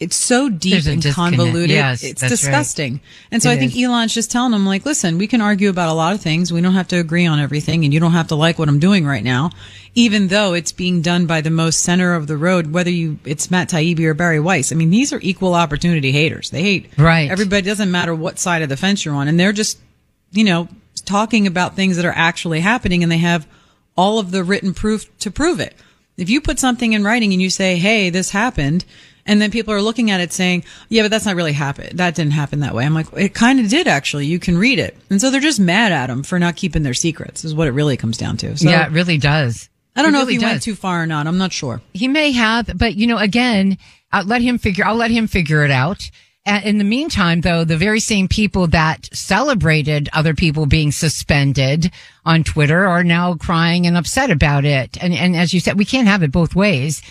it's 0.01 0.15
so 0.15 0.49
deep 0.49 0.85
and 0.87 1.01
disconnect. 1.01 1.15
convoluted. 1.15 1.69
Yes, 1.69 2.03
it's 2.03 2.19
that's 2.19 2.23
right. 2.23 2.29
disgusting. 2.29 3.01
And 3.31 3.41
so 3.41 3.49
It 3.49 3.53
I 3.53 3.57
think 3.57 3.75
is. 3.75 3.83
Elon's 3.83 4.13
just 4.13 4.31
telling 4.31 4.51
them, 4.51 4.65
like, 4.65 4.83
listen, 4.83 5.17
we 5.19 5.27
can 5.27 5.41
argue 5.41 5.69
about 5.69 5.89
a 5.89 5.93
lot 5.93 6.13
of 6.13 6.21
things. 6.21 6.51
We 6.51 6.59
don't 6.59 6.73
have 6.73 6.87
to 6.89 6.97
agree 6.99 7.27
on 7.27 7.39
everything, 7.39 7.85
and 7.85 7.93
you 7.93 7.99
don't 7.99 8.13
have 8.13 8.27
to 8.29 8.35
like 8.35 8.57
what 8.57 8.67
I'm 8.67 8.79
doing 8.79 9.05
right 9.05 9.23
now, 9.23 9.51
even 9.93 10.27
though 10.27 10.53
it's 10.53 10.71
being 10.71 11.01
done 11.03 11.27
by 11.27 11.41
the 11.41 11.51
most 11.51 11.81
center 11.81 12.15
of 12.15 12.25
the 12.25 12.35
road, 12.35 12.73
whether 12.73 12.89
you 12.89 13.19
it's 13.25 13.51
Matt 13.51 13.69
Taibbi 13.69 14.03
or 14.05 14.15
Bari 14.15 14.39
Weiss. 14.39 14.71
I 14.71 14.75
mean, 14.75 14.89
these 14.89 15.13
are 15.13 15.19
equal 15.21 15.53
opportunity 15.53 16.11
haters. 16.11 16.49
They 16.49 16.63
hate 16.63 16.89
Right. 16.97 17.29
Everybody 17.29 17.61
doesn't 17.61 17.91
matter 17.91 18.15
what 18.15 18.39
side 18.39 18.63
of 18.63 18.69
the 18.69 18.77
fence 18.77 19.05
you're 19.05 19.13
on, 19.15 19.27
and 19.27 19.39
they're 19.39 19.53
just, 19.53 19.77
you 20.31 20.43
know, 20.43 20.67
talking 21.05 21.45
about 21.45 21.75
things 21.75 21.95
that 21.97 22.05
are 22.05 22.13
actually 22.15 22.59
happening, 22.59 23.03
and 23.03 23.11
they 23.11 23.19
have 23.19 23.47
all 23.95 24.17
of 24.17 24.31
the 24.31 24.43
written 24.43 24.73
proof 24.73 25.15
to 25.19 25.29
prove 25.29 25.59
it. 25.59 25.75
If 26.17 26.29
you 26.29 26.41
put 26.41 26.59
something 26.59 26.93
in 26.93 27.03
writing 27.03 27.33
and 27.33 27.41
you 27.41 27.49
say, 27.49 27.77
"Hey, 27.77 28.09
this 28.09 28.31
happened," 28.31 28.83
and 29.25 29.41
then 29.41 29.51
people 29.51 29.73
are 29.73 29.81
looking 29.81 30.11
at 30.11 30.19
it 30.21 30.33
saying, 30.33 30.63
"Yeah, 30.89 31.03
but 31.03 31.11
that's 31.11 31.25
not 31.25 31.35
really 31.35 31.53
happen. 31.53 31.95
That 31.97 32.15
didn't 32.15 32.33
happen 32.33 32.59
that 32.61 32.73
way." 32.75 32.85
I'm 32.85 32.93
like, 32.93 33.07
"It 33.15 33.33
kind 33.33 33.59
of 33.59 33.69
did 33.69 33.87
actually. 33.87 34.25
You 34.25 34.39
can 34.39 34.57
read 34.57 34.79
it." 34.79 34.97
And 35.09 35.19
so 35.21 35.29
they're 35.29 35.41
just 35.41 35.59
mad 35.59 35.91
at 35.91 36.09
him 36.09 36.23
for 36.23 36.39
not 36.39 36.55
keeping 36.55 36.83
their 36.83 36.93
secrets. 36.93 37.43
Is 37.45 37.53
what 37.53 37.67
it 37.67 37.71
really 37.71 37.97
comes 37.97 38.17
down 38.17 38.37
to. 38.37 38.57
So 38.57 38.69
yeah, 38.69 38.85
it 38.85 38.91
really 38.91 39.17
does. 39.17 39.69
I 39.95 40.01
don't 40.01 40.09
It 40.09 40.13
know 40.13 40.19
really 40.19 40.35
if 40.35 40.41
he 40.41 40.45
went 40.47 40.63
too 40.63 40.75
far 40.75 41.03
or 41.03 41.05
not. 41.05 41.27
I'm 41.27 41.37
not 41.37 41.51
sure. 41.51 41.81
He 41.93 42.07
may 42.07 42.31
have, 42.31 42.71
but 42.75 42.95
you 42.95 43.07
know, 43.07 43.17
again, 43.17 43.77
uh, 44.13 44.23
let 44.25 44.41
him 44.41 44.57
figure. 44.57 44.85
I'll 44.85 44.95
let 44.95 45.11
him 45.11 45.27
figure 45.27 45.65
it 45.65 45.71
out. 45.71 46.09
In 46.43 46.79
the 46.79 46.83
meantime, 46.83 47.41
though, 47.41 47.63
the 47.63 47.77
very 47.77 47.99
same 47.99 48.27
people 48.27 48.65
that 48.67 49.07
celebrated 49.13 50.09
other 50.11 50.33
people 50.33 50.65
being 50.65 50.91
suspended 50.91 51.91
on 52.25 52.43
Twitter 52.43 52.87
are 52.87 53.03
now 53.03 53.35
crying 53.35 53.85
and 53.85 53.95
upset 53.95 54.31
about 54.31 54.65
it. 54.65 54.97
And 55.03 55.13
and 55.13 55.35
as 55.35 55.53
you 55.53 55.59
said, 55.59 55.77
we 55.77 55.85
can't 55.85 56.07
have 56.07 56.23
it 56.23 56.31
both 56.31 56.55
ways. 56.55 57.01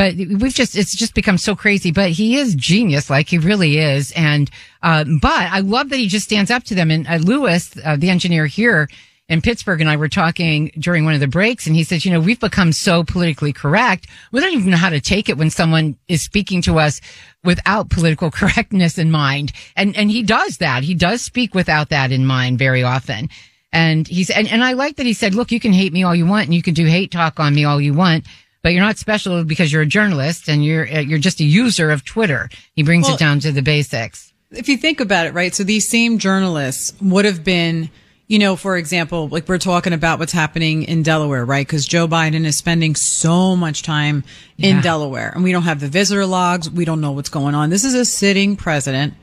But 0.00 0.16
we've 0.16 0.54
just, 0.54 0.78
it's 0.78 0.96
just 0.96 1.12
become 1.12 1.36
so 1.36 1.54
crazy. 1.54 1.90
But 1.92 2.12
he 2.12 2.38
is 2.38 2.54
genius, 2.54 3.10
like 3.10 3.28
he 3.28 3.36
really 3.36 3.76
is. 3.76 4.12
And, 4.12 4.50
uh, 4.82 5.04
but 5.20 5.30
I 5.30 5.60
love 5.60 5.90
that 5.90 5.98
he 5.98 6.08
just 6.08 6.24
stands 6.24 6.50
up 6.50 6.64
to 6.64 6.74
them. 6.74 6.90
And 6.90 7.06
uh, 7.06 7.16
Lewis, 7.16 7.74
uh, 7.84 7.96
the 7.96 8.08
engineer 8.08 8.46
here, 8.46 8.88
in 9.28 9.42
Pittsburgh 9.42 9.82
and 9.82 9.90
I 9.90 9.96
were 9.96 10.08
talking 10.08 10.72
during 10.78 11.04
one 11.04 11.12
of 11.12 11.20
the 11.20 11.28
breaks 11.28 11.66
and 11.66 11.76
he 11.76 11.84
says, 11.84 12.06
you 12.06 12.10
know, 12.10 12.18
we've 12.18 12.40
become 12.40 12.72
so 12.72 13.04
politically 13.04 13.52
correct. 13.52 14.06
We 14.32 14.40
don't 14.40 14.54
even 14.54 14.70
know 14.70 14.78
how 14.78 14.88
to 14.88 15.02
take 15.02 15.28
it 15.28 15.36
when 15.36 15.50
someone 15.50 15.98
is 16.08 16.22
speaking 16.22 16.62
to 16.62 16.78
us 16.78 17.02
without 17.44 17.90
political 17.90 18.30
correctness 18.40 18.96
in 18.96 19.10
mind. 19.10 19.52
And, 19.76 19.94
and 19.98 20.10
he 20.10 20.22
does 20.22 20.56
that. 20.56 20.82
He 20.82 20.94
does 20.94 21.20
speak 21.20 21.54
without 21.54 21.90
that 21.90 22.10
in 22.10 22.24
mind 22.24 22.58
very 22.58 22.82
often. 22.82 23.28
And 23.70 24.08
he's, 24.08 24.30
and, 24.30 24.48
and 24.48 24.64
I 24.64 24.72
like 24.72 24.96
that 24.96 25.04
he 25.04 25.12
said, 25.12 25.34
look, 25.34 25.52
you 25.52 25.60
can 25.60 25.74
hate 25.74 25.92
me 25.92 26.04
all 26.04 26.16
you 26.16 26.24
want 26.24 26.46
and 26.46 26.54
you 26.54 26.62
can 26.62 26.72
do 26.72 26.86
hate 26.86 27.10
talk 27.10 27.38
on 27.38 27.54
me 27.54 27.66
all 27.66 27.82
you 27.82 27.92
want. 27.92 28.24
But 28.62 28.72
you're 28.72 28.82
not 28.82 28.98
special 28.98 29.42
because 29.44 29.72
you're 29.72 29.82
a 29.82 29.86
journalist 29.86 30.48
and 30.48 30.64
you're 30.64 30.86
uh, 30.86 31.00
you're 31.00 31.18
just 31.18 31.40
a 31.40 31.44
user 31.44 31.90
of 31.90 32.04
Twitter. 32.04 32.48
He 32.74 32.82
brings 32.82 33.06
Well- 33.06 33.14
it 33.14 33.18
down 33.18 33.40
to 33.40 33.52
the 33.52 33.62
basics. 33.62 34.32
if 34.52 34.68
you 34.68 34.76
think 34.76 35.00
about 35.00 35.26
it, 35.26 35.32
right? 35.34 35.54
So 35.54 35.62
these 35.64 35.88
same 35.88 36.18
journalists 36.18 36.92
would 37.00 37.24
have 37.24 37.44
been, 37.44 37.88
you 38.26 38.38
know, 38.38 38.56
for 38.56 38.76
example, 38.76 39.28
like 39.28 39.48
we're 39.48 39.58
talking 39.58 39.92
about 39.92 40.18
what's 40.18 40.32
happening 40.32 40.82
in 40.82 41.02
Delaware, 41.04 41.44
right? 41.44 41.66
Because 41.66 41.86
Joe 41.86 42.08
Biden 42.08 42.44
is 42.44 42.56
spending 42.56 42.96
so 42.96 43.54
much 43.56 43.82
time 43.82 44.24
in 44.58 44.76
Yeah. 44.76 44.82
Delaware 44.82 45.30
and 45.34 45.44
we 45.44 45.52
don't 45.52 45.62
have 45.62 45.78
the 45.80 45.88
visitor 45.88 46.26
logs. 46.26 46.68
We 46.68 46.84
don't 46.84 47.00
know 47.00 47.12
what's 47.12 47.28
going 47.30 47.54
on. 47.54 47.70
This 47.70 47.84
is 47.84 47.94
a 47.94 48.04
sitting 48.04 48.56
president 48.56 49.14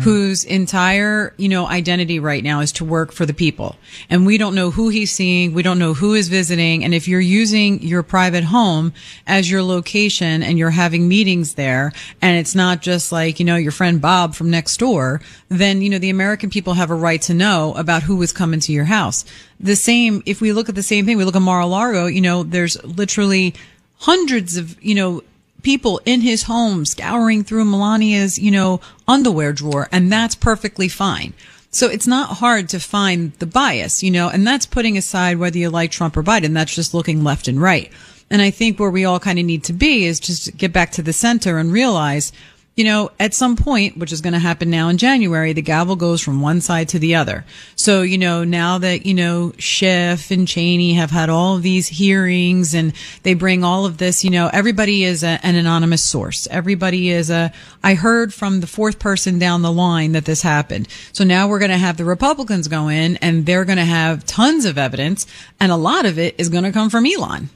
whose 0.00 0.44
entire, 0.44 1.34
you 1.36 1.48
know, 1.48 1.66
identity 1.66 2.18
right 2.18 2.42
now 2.42 2.60
is 2.60 2.72
to 2.72 2.84
work 2.84 3.12
for 3.12 3.26
the 3.26 3.34
people. 3.34 3.76
And 4.08 4.26
we 4.26 4.38
don't 4.38 4.54
know 4.54 4.70
who 4.70 4.88
he's 4.88 5.12
seeing. 5.12 5.52
We 5.52 5.62
don't 5.62 5.78
know 5.78 5.94
who 5.94 6.14
is 6.14 6.28
visiting. 6.28 6.84
And 6.84 6.94
if 6.94 7.06
you're 7.06 7.20
using 7.20 7.82
your 7.82 8.02
private 8.02 8.44
home 8.44 8.92
as 9.26 9.50
your 9.50 9.62
location 9.62 10.42
and 10.42 10.58
you're 10.58 10.70
having 10.70 11.08
meetings 11.08 11.54
there 11.54 11.92
and 12.20 12.38
it's 12.38 12.54
not 12.54 12.82
just 12.82 13.12
like, 13.12 13.38
you 13.38 13.44
know, 13.44 13.56
your 13.56 13.72
friend 13.72 14.00
Bob 14.00 14.34
from 14.34 14.50
next 14.50 14.78
door, 14.78 15.20
then, 15.48 15.82
you 15.82 15.90
know, 15.90 15.98
the 15.98 16.10
American 16.10 16.50
people 16.50 16.74
have 16.74 16.90
a 16.90 16.94
right 16.94 17.22
to 17.22 17.34
know 17.34 17.74
about 17.74 18.02
who 18.02 18.20
is 18.22 18.32
coming 18.32 18.60
to 18.60 18.72
your 18.72 18.86
house. 18.86 19.24
The 19.60 19.76
same, 19.76 20.22
if 20.26 20.40
we 20.40 20.52
look 20.52 20.68
at 20.68 20.74
the 20.74 20.82
same 20.82 21.06
thing, 21.06 21.16
we 21.16 21.24
look 21.24 21.36
at 21.36 21.42
Mar-a-Lago, 21.42 22.06
you 22.06 22.20
know, 22.20 22.42
there's 22.42 22.82
literally 22.84 23.54
hundreds 23.98 24.56
of, 24.56 24.82
you 24.82 24.94
know, 24.94 25.22
people 25.62 26.00
in 26.04 26.20
his 26.20 26.44
home 26.44 26.84
scouring 26.84 27.44
through 27.44 27.64
Melania's, 27.64 28.38
you 28.38 28.50
know, 28.50 28.80
underwear 29.06 29.52
drawer, 29.52 29.88
and 29.92 30.10
that's 30.10 30.34
perfectly 30.34 30.88
fine. 30.88 31.32
So 31.70 31.88
it's 31.88 32.06
not 32.06 32.36
hard 32.36 32.68
to 32.70 32.78
find 32.78 33.32
the 33.34 33.46
bias, 33.46 34.02
you 34.02 34.10
know, 34.10 34.28
and 34.28 34.46
that's 34.46 34.66
putting 34.66 34.98
aside 34.98 35.38
whether 35.38 35.56
you 35.56 35.70
like 35.70 35.90
Trump 35.90 36.16
or 36.16 36.22
Biden. 36.22 36.52
That's 36.52 36.74
just 36.74 36.92
looking 36.92 37.24
left 37.24 37.48
and 37.48 37.60
right. 37.60 37.90
And 38.28 38.42
I 38.42 38.50
think 38.50 38.78
where 38.78 38.90
we 38.90 39.04
all 39.04 39.20
kind 39.20 39.38
of 39.38 39.44
need 39.44 39.64
to 39.64 39.72
be 39.72 40.04
is 40.04 40.20
just 40.20 40.56
get 40.56 40.72
back 40.72 40.92
to 40.92 41.02
the 41.02 41.12
center 41.12 41.58
and 41.58 41.72
realize, 41.72 42.32
you 42.74 42.84
know, 42.84 43.10
at 43.20 43.34
some 43.34 43.54
point, 43.54 43.98
which 43.98 44.12
is 44.12 44.22
going 44.22 44.32
to 44.32 44.38
happen 44.38 44.70
now 44.70 44.88
in 44.88 44.96
January, 44.96 45.52
the 45.52 45.60
gavel 45.60 45.94
goes 45.94 46.22
from 46.22 46.40
one 46.40 46.62
side 46.62 46.88
to 46.88 46.98
the 46.98 47.14
other. 47.16 47.44
So, 47.76 48.00
you 48.00 48.16
know, 48.16 48.44
now 48.44 48.78
that, 48.78 49.04
you 49.04 49.12
know, 49.12 49.52
Schiff 49.58 50.30
and 50.30 50.48
Cheney 50.48 50.94
have 50.94 51.10
had 51.10 51.28
all 51.28 51.56
of 51.56 51.62
these 51.62 51.88
hearings 51.88 52.74
and 52.74 52.94
they 53.24 53.34
bring 53.34 53.62
all 53.62 53.84
of 53.84 53.98
this, 53.98 54.24
you 54.24 54.30
know, 54.30 54.48
everybody 54.50 55.04
is 55.04 55.22
a, 55.22 55.38
an 55.42 55.54
anonymous 55.54 56.02
source. 56.02 56.48
Everybody 56.50 57.10
is 57.10 57.28
a, 57.28 57.52
I 57.84 57.92
heard 57.92 58.32
from 58.32 58.60
the 58.60 58.66
fourth 58.66 58.98
person 58.98 59.38
down 59.38 59.60
the 59.60 59.72
line 59.72 60.12
that 60.12 60.24
this 60.24 60.40
happened. 60.40 60.88
So 61.12 61.24
now 61.24 61.48
we're 61.48 61.58
going 61.58 61.70
to 61.72 61.76
have 61.76 61.98
the 61.98 62.06
Republicans 62.06 62.68
go 62.68 62.88
in 62.88 63.16
and 63.18 63.44
they're 63.44 63.66
going 63.66 63.76
to 63.76 63.84
have 63.84 64.24
tons 64.24 64.64
of 64.64 64.78
evidence 64.78 65.26
and 65.60 65.70
a 65.70 65.76
lot 65.76 66.06
of 66.06 66.18
it 66.18 66.36
is 66.38 66.48
going 66.48 66.64
to 66.64 66.72
come 66.72 66.88
from 66.88 67.04
Elon 67.04 67.50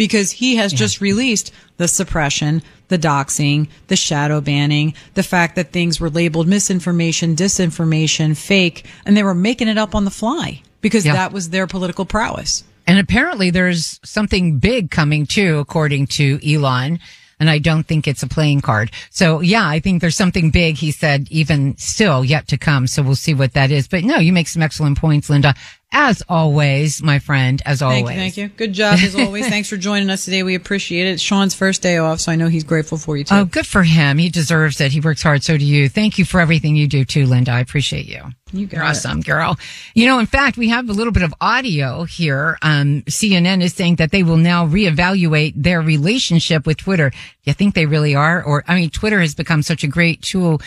because 0.00 0.30
he 0.30 0.56
has 0.56 0.72
just 0.72 1.02
released 1.02 1.52
the 1.76 1.86
suppression, 1.86 2.62
the 2.88 2.96
doxing, 2.98 3.68
the 3.88 3.96
shadow 3.96 4.40
banning, 4.40 4.94
the 5.12 5.22
fact 5.22 5.56
that 5.56 5.72
things 5.72 6.00
were 6.00 6.08
labeled 6.08 6.48
misinformation, 6.48 7.36
disinformation, 7.36 8.34
fake, 8.34 8.86
and 9.04 9.14
they 9.14 9.22
were 9.22 9.34
making 9.34 9.68
it 9.68 9.76
up 9.76 9.94
on 9.94 10.06
the 10.06 10.10
fly 10.10 10.62
because 10.80 11.04
Yeah. 11.04 11.12
that 11.12 11.32
was 11.34 11.50
their 11.50 11.66
political 11.66 12.06
prowess. 12.06 12.64
And 12.86 12.98
apparently 12.98 13.50
there's 13.50 14.00
something 14.02 14.56
big 14.58 14.90
coming 14.90 15.26
too, 15.26 15.58
according 15.58 16.06
to 16.16 16.40
Elon. 16.50 16.98
And 17.38 17.50
I 17.50 17.58
don't 17.58 17.86
think 17.86 18.08
it's 18.08 18.22
a 18.22 18.26
playing 18.26 18.62
card. 18.62 18.90
So 19.10 19.40
yeah, 19.40 19.66
I 19.68 19.80
think 19.80 20.00
there's 20.00 20.16
something 20.16 20.50
big, 20.50 20.76
he 20.76 20.92
said, 20.92 21.26
even 21.30 21.76
still 21.76 22.24
yet 22.24 22.48
to 22.48 22.56
come. 22.56 22.86
So 22.86 23.02
we'll 23.02 23.16
see 23.16 23.34
what 23.34 23.52
that 23.52 23.70
is. 23.70 23.86
But 23.86 24.04
no, 24.04 24.16
you 24.16 24.32
make 24.32 24.48
some 24.48 24.62
excellent 24.62 24.96
points, 24.98 25.28
Linda. 25.28 25.54
As 25.92 26.22
always, 26.28 27.02
my 27.02 27.18
friend, 27.18 27.60
as 27.66 27.82
always. 27.82 28.04
Thank 28.04 28.10
you, 28.10 28.20
thank 28.20 28.36
you. 28.36 28.48
Good 28.48 28.72
job 28.72 28.98
as 29.00 29.14
always. 29.18 29.48
Thanks 29.48 29.68
for 29.68 29.76
joining 29.76 30.08
us 30.08 30.24
today. 30.24 30.44
We 30.44 30.54
appreciate 30.54 31.08
it. 31.08 31.12
It's 31.14 31.22
Sean's 31.22 31.52
first 31.52 31.82
day 31.82 31.98
off, 31.98 32.20
so 32.20 32.30
I 32.30 32.36
know 32.36 32.46
he's 32.46 32.62
grateful 32.62 32.96
for 32.96 33.16
you 33.16 33.24
too. 33.24 33.34
Oh, 33.34 33.44
good 33.44 33.66
for 33.66 33.82
him. 33.82 34.18
He 34.18 34.28
deserves 34.28 34.80
it. 34.80 34.92
He 34.92 35.00
works 35.00 35.20
hard. 35.20 35.42
So 35.42 35.56
do 35.56 35.64
you. 35.64 35.88
Thank 35.88 36.16
you 36.16 36.24
for 36.24 36.40
everything 36.40 36.76
you 36.76 36.86
do 36.86 37.04
too, 37.04 37.26
Linda. 37.26 37.50
I 37.50 37.58
appreciate 37.58 38.06
you. 38.06 38.22
You 38.52 38.68
it. 38.70 38.78
awesome, 38.78 39.20
girl. 39.20 39.58
You 39.94 40.06
know, 40.06 40.20
in 40.20 40.26
fact, 40.26 40.56
we 40.56 40.68
have 40.68 40.88
a 40.88 40.92
little 40.92 41.12
bit 41.12 41.24
of 41.24 41.34
audio 41.40 42.04
here. 42.04 42.56
Um, 42.62 43.02
CNN 43.02 43.60
is 43.60 43.74
saying 43.74 43.96
that 43.96 44.12
they 44.12 44.22
will 44.22 44.36
now 44.36 44.66
reevaluate 44.66 45.54
their 45.56 45.80
relationship 45.80 46.66
with 46.66 46.76
Twitter. 46.76 47.10
You 47.42 47.52
think 47.52 47.74
they 47.74 47.86
really 47.86 48.14
are? 48.14 48.42
Or, 48.42 48.62
I 48.68 48.76
mean, 48.76 48.90
Twitter 48.90 49.20
has 49.20 49.34
become 49.34 49.62
such 49.62 49.82
a 49.82 49.88
great 49.88 50.22
tool. 50.22 50.60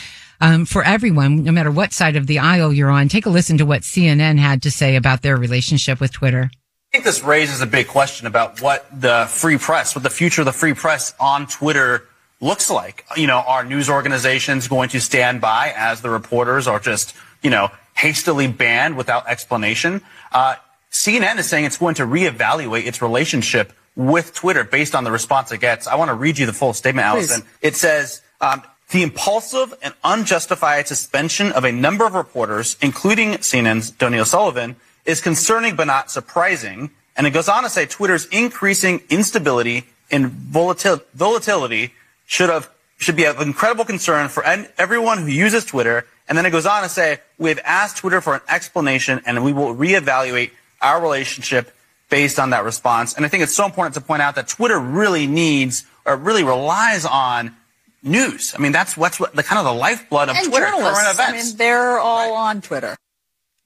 Um, 0.43 0.65
for 0.65 0.84
everyone, 0.84 1.45
no 1.45 1.53
matter 1.53 1.71
what 1.71 1.93
side 1.93 2.17
of 2.17 2.27
the 2.27 2.39
aisle 2.39 2.73
you're 2.73 2.89
on, 2.89 3.08
take 3.08 3.25
a 3.25 3.29
listen 3.29 3.58
to 3.60 3.65
what 3.65 3.84
CNN 3.84 4.38
had 4.38 4.62
to 4.63 4.71
say 4.71 4.97
about 4.97 5.21
their 5.21 5.38
relationship 5.38 6.01
with 6.01 6.12
Twitter. 6.12 6.51
I 6.53 6.91
think 6.91 7.06
this 7.06 7.23
raises 7.23 7.62
a 7.62 7.65
big 7.65 7.88
question 7.88 8.27
about 8.27 8.62
what 8.62 8.86
the 8.91 9.25
free 9.29 9.58
press, 9.58 9.95
what 9.95 10.03
the 10.03 10.10
future 10.10 10.41
of 10.41 10.45
the 10.45 10.51
free 10.51 10.73
press 10.73 11.13
on 11.17 11.47
Twitter 11.47 12.10
looks 12.41 12.69
like. 12.69 13.06
You 13.15 13.25
know, 13.25 13.38
are 13.38 13.63
news 13.63 13.89
organizations 13.89 14.67
going 14.67 14.89
to 14.89 14.99
stand 14.99 15.39
by 15.39 15.73
as 15.77 16.01
the 16.01 16.10
reporters 16.10 16.67
are 16.67 16.82
just, 16.82 17.15
you 17.41 17.49
know, 17.49 17.69
hastily 17.95 18.47
banned 18.47 18.97
without 18.97 19.25
explanation? 19.29 20.01
Uh, 20.34 20.56
CNN 20.91 21.38
is 21.38 21.47
saying 21.47 21.63
it's 21.63 21.77
going 21.77 21.95
to 21.95 22.03
reevaluate 22.03 22.86
its 22.86 23.01
relationship 23.01 23.71
with 23.95 24.34
Twitter 24.34 24.65
based 24.65 24.93
on 24.93 25.06
the 25.06 25.12
response 25.12 25.53
it 25.53 25.62
gets. 25.62 25.88
I 25.88 25.95
want 25.95 26.10
to 26.10 26.15
read 26.15 26.38
you 26.38 26.45
the 26.45 26.51
full 26.51 26.73
statement, 26.73 27.08
Please. 27.08 27.32
Allison. 27.32 27.47
It 27.62 27.77
says, 27.77 28.21
um, 28.41 28.62
the 28.93 29.01
impulsive 29.01 29.73
and 29.82 29.93
unjustified 30.03 30.88
suspension 30.88 31.51
of 31.51 31.65
a 31.65 31.71
number 31.71 32.06
of 32.06 32.13
reporters, 32.13 32.77
including 32.79 33.32
CNN's 33.34 33.89
Donie 33.89 34.23
Sullivan, 34.23 34.75
is 35.03 35.19
concerning 35.19 35.75
but 35.75 35.88
not 35.88 36.12
surprising. 36.12 36.91
And 37.17 37.27
it 37.27 37.32
goes 37.32 37.49
on 37.49 37.63
to 37.63 37.69
say 37.69 37.86
Twitter's 37.88 38.27
increasing 38.27 39.01
instability 39.10 39.86
and 40.12 40.27
volatil- 40.29 41.01
volatility 41.13 41.93
should 42.25 42.49
have 42.49 42.69
should 42.97 43.15
be 43.15 43.25
of 43.25 43.41
incredible 43.41 43.84
concern 43.84 44.29
for 44.29 44.45
en- 44.45 44.67
everyone 44.77 45.17
who 45.17 45.27
uses 45.27 45.65
Twitter. 45.65 46.06
And 46.29 46.38
then 46.38 46.45
it 46.45 46.51
goes 46.51 46.65
on 46.65 46.84
to 46.84 46.89
say 46.89 47.19
we 47.38 47.49
have 47.49 47.60
asked 47.65 47.97
Twitter 47.97 48.21
for 48.21 48.36
an 48.36 48.41
explanation, 48.47 49.21
and 49.25 49.43
we 49.43 49.51
will 49.51 49.75
reevaluate 49.75 50.51
our 50.82 51.01
relationship 51.01 51.75
based 52.10 52.39
on 52.39 52.51
that 52.51 52.63
response. 52.63 53.15
And 53.15 53.25
I 53.25 53.27
think 53.27 53.43
it's 53.43 53.56
so 53.56 53.65
important 53.65 53.95
to 53.95 54.01
point 54.01 54.21
out 54.21 54.36
that 54.36 54.47
Twitter 54.47 54.79
really 54.79 55.25
needs 55.25 55.84
or 56.06 56.15
really 56.15 56.43
relies 56.43 57.06
on 57.06 57.56
news. 58.03 58.53
I 58.55 58.59
mean, 58.59 58.71
that's 58.71 58.95
what's 58.97 59.19
what 59.19 59.35
the 59.35 59.43
kind 59.43 59.59
of 59.59 59.65
the 59.65 59.73
lifeblood 59.79 60.29
of 60.29 60.35
and 60.35 60.47
Twitter, 60.47 60.65
journalists. 60.67 61.01
current 61.01 61.19
I 61.19 61.23
events. 61.29 61.49
mean, 61.49 61.57
they're 61.57 61.97
all 61.99 62.33
on 62.35 62.61
Twitter. 62.61 62.95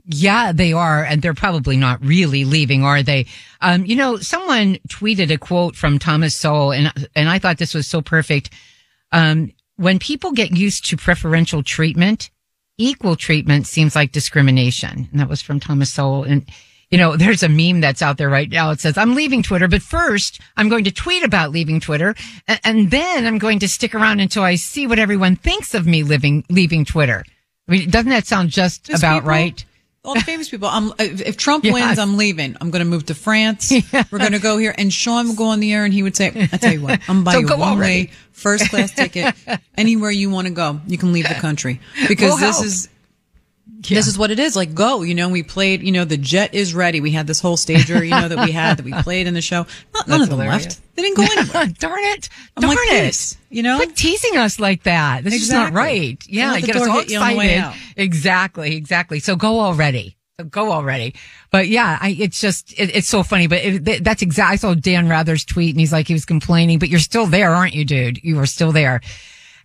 Yeah, 0.05 0.53
they 0.53 0.71
are. 0.71 1.03
And 1.03 1.21
they're 1.21 1.33
probably 1.33 1.75
not 1.75 2.03
really 2.03 2.45
leaving, 2.45 2.83
are 2.83 3.03
they? 3.03 3.25
Um, 3.59 3.85
you 3.85 3.95
know, 3.95 4.17
someone 4.17 4.77
tweeted 4.87 5.31
a 5.31 5.37
quote 5.37 5.75
from 5.75 5.99
Thomas 5.99 6.35
Sowell 6.35 6.71
and, 6.71 6.93
and 7.15 7.27
I 7.27 7.39
thought 7.39 7.57
this 7.57 7.73
was 7.73 7.87
so 7.87 8.01
perfect. 8.01 8.49
Um, 9.11 9.51
when 9.75 9.99
people 9.99 10.31
get 10.31 10.55
used 10.55 10.85
to 10.89 10.97
preferential 10.97 11.61
treatment, 11.61 12.29
equal 12.77 13.15
treatment 13.15 13.67
seems 13.67 13.95
like 13.95 14.11
discrimination. 14.11 15.09
And 15.11 15.19
that 15.19 15.27
was 15.27 15.41
from 15.41 15.59
Thomas 15.59 15.93
Sowell. 15.93 16.23
And, 16.23 16.45
you 16.89 16.97
know, 16.97 17.15
there's 17.17 17.43
a 17.43 17.49
meme 17.49 17.81
that's 17.81 18.01
out 18.01 18.17
there 18.17 18.29
right 18.29 18.49
now. 18.49 18.71
It 18.71 18.79
says, 18.79 18.97
I'm 18.97 19.15
leaving 19.15 19.43
Twitter, 19.43 19.67
but 19.67 19.81
first 19.81 20.39
I'm 20.55 20.69
going 20.69 20.83
to 20.85 20.91
tweet 20.91 21.23
about 21.23 21.51
leaving 21.51 21.79
Twitter. 21.79 22.15
And, 22.47 22.59
and 22.63 22.91
then 22.91 23.25
I'm 23.25 23.37
going 23.37 23.59
to 23.59 23.67
stick 23.67 23.93
around 23.95 24.19
until 24.19 24.43
I 24.43 24.55
see 24.55 24.87
what 24.87 24.99
everyone 24.99 25.35
thinks 25.35 25.73
of 25.73 25.85
me 25.85 26.03
living, 26.03 26.43
leaving 26.49 26.85
Twitter. 26.85 27.23
I 27.67 27.71
mean, 27.71 27.89
doesn't 27.89 28.09
that 28.11 28.25
sound 28.25 28.49
just 28.49 28.89
about 28.89 29.17
people- 29.19 29.29
right? 29.29 29.65
All 30.05 30.13
the 30.13 30.21
famous 30.21 30.47
people. 30.47 30.69
I'm, 30.69 30.93
if 30.99 31.35
Trump 31.35 31.63
Yes. 31.65 31.73
wins, 31.73 31.99
I'm 31.99 32.15
leaving. 32.15 32.55
I'm 32.61 32.71
going 32.71 32.79
to 32.83 32.89
move 32.89 33.07
to 33.07 33.13
France. 33.15 33.73
We're 34.11 34.19
going 34.19 34.31
to 34.31 34.39
go 34.39 34.57
here. 34.57 34.73
And 34.77 34.93
Sean 34.93 35.27
would 35.27 35.35
go 35.35 35.47
on 35.47 35.59
the 35.59 35.73
air 35.73 35.83
and 35.83 35.93
he 35.93 36.01
would 36.01 36.15
say, 36.15 36.27
I 36.53 36.55
tell 36.55 36.71
you 36.71 36.81
what, 36.81 37.01
I'm 37.09 37.25
buy 37.25 37.33
So 37.33 37.39
you 37.39 37.47
a 37.49 37.57
one 37.57 37.77
way, 37.77 38.11
first 38.31 38.69
class 38.69 38.93
ticket 38.93 39.35
anywhere 39.77 40.09
you 40.11 40.29
want 40.29 40.47
to 40.47 40.53
go. 40.53 40.79
You 40.87 40.97
can 40.97 41.11
leave 41.11 41.27
the 41.27 41.35
country 41.35 41.81
because 42.07 42.29
We'll 42.29 42.37
this 42.37 42.55
help. 42.55 42.65
is, 42.65 42.89
this 43.81 44.07
is 44.07 44.17
what 44.17 44.31
it 44.31 44.39
is. 44.39 44.55
Like 44.55 44.73
go, 44.73 45.03
you 45.03 45.15
know, 45.15 45.29
we 45.29 45.43
played, 45.43 45.81
you 45.81 45.91
know, 45.91 46.05
the 46.05 46.17
jet 46.17 46.53
is 46.53 46.73
ready. 46.73 47.01
We 47.01 47.11
had 47.11 47.27
this 47.27 47.39
whole 47.39 47.57
stager, 47.57 48.03
you 48.03 48.11
know, 48.11 48.27
that 48.27 48.45
we 48.45 48.51
had 48.51 48.77
that 48.77 48.85
we 48.85 48.93
played 49.03 49.27
in 49.27 49.33
the 49.33 49.41
show. 49.41 49.65
Not, 49.93 50.07
none 50.07 50.21
of 50.21 50.29
them 50.29 50.39
hilarious. 50.39 50.65
left. 50.65 50.95
They 50.95 51.03
didn't 51.03 51.17
go 51.17 51.23
anywhere. 51.37 51.73
Darn 51.77 51.99
it. 52.03 52.29
I'm 52.55 52.61
Darn 52.61 52.75
like, 52.75 52.91
it. 52.91 53.37
you 53.49 53.63
know? 53.63 53.77
Quit 53.77 53.95
teasing 53.95 54.37
us 54.37 54.59
like 54.59 54.83
that. 54.83 55.23
This 55.23 55.35
is 55.35 55.51
not 55.51 55.73
right. 55.73 56.21
Yeah, 56.27 56.59
get 56.59 56.75
us 56.75 56.87
all 56.87 56.99
hit 56.99 57.11
you 57.11 57.19
on 57.19 57.31
the 57.31 57.37
way 57.37 57.57
excited. 57.57 57.79
Exactly, 57.97 58.75
exactly. 58.75 59.19
So 59.19 59.35
go 59.35 59.59
already. 59.59 60.17
Go 60.51 60.71
already. 60.71 61.15
But 61.49 61.67
yeah, 61.67 61.97
I, 61.99 62.15
it's 62.19 62.39
just, 62.39 62.71
it, 62.73 62.95
it's 62.95 63.07
so 63.07 63.23
funny. 63.23 63.47
But 63.47 63.65
it, 63.65 63.85
th- 63.85 64.03
that's 64.03 64.21
exactly, 64.21 64.53
I 64.53 64.55
saw 64.57 64.73
Dan 64.75 65.09
Rather's 65.09 65.43
tweet 65.43 65.71
and 65.71 65.79
he's 65.79 65.91
like, 65.91 66.07
he 66.07 66.13
was 66.13 66.25
complaining, 66.25 66.77
but 66.77 66.89
you're 66.89 66.99
still 66.99 67.25
there, 67.25 67.49
aren't 67.49 67.73
you, 67.73 67.85
dude? 67.85 68.23
You 68.23 68.39
are 68.39 68.45
still 68.45 68.71
there. 68.71 69.01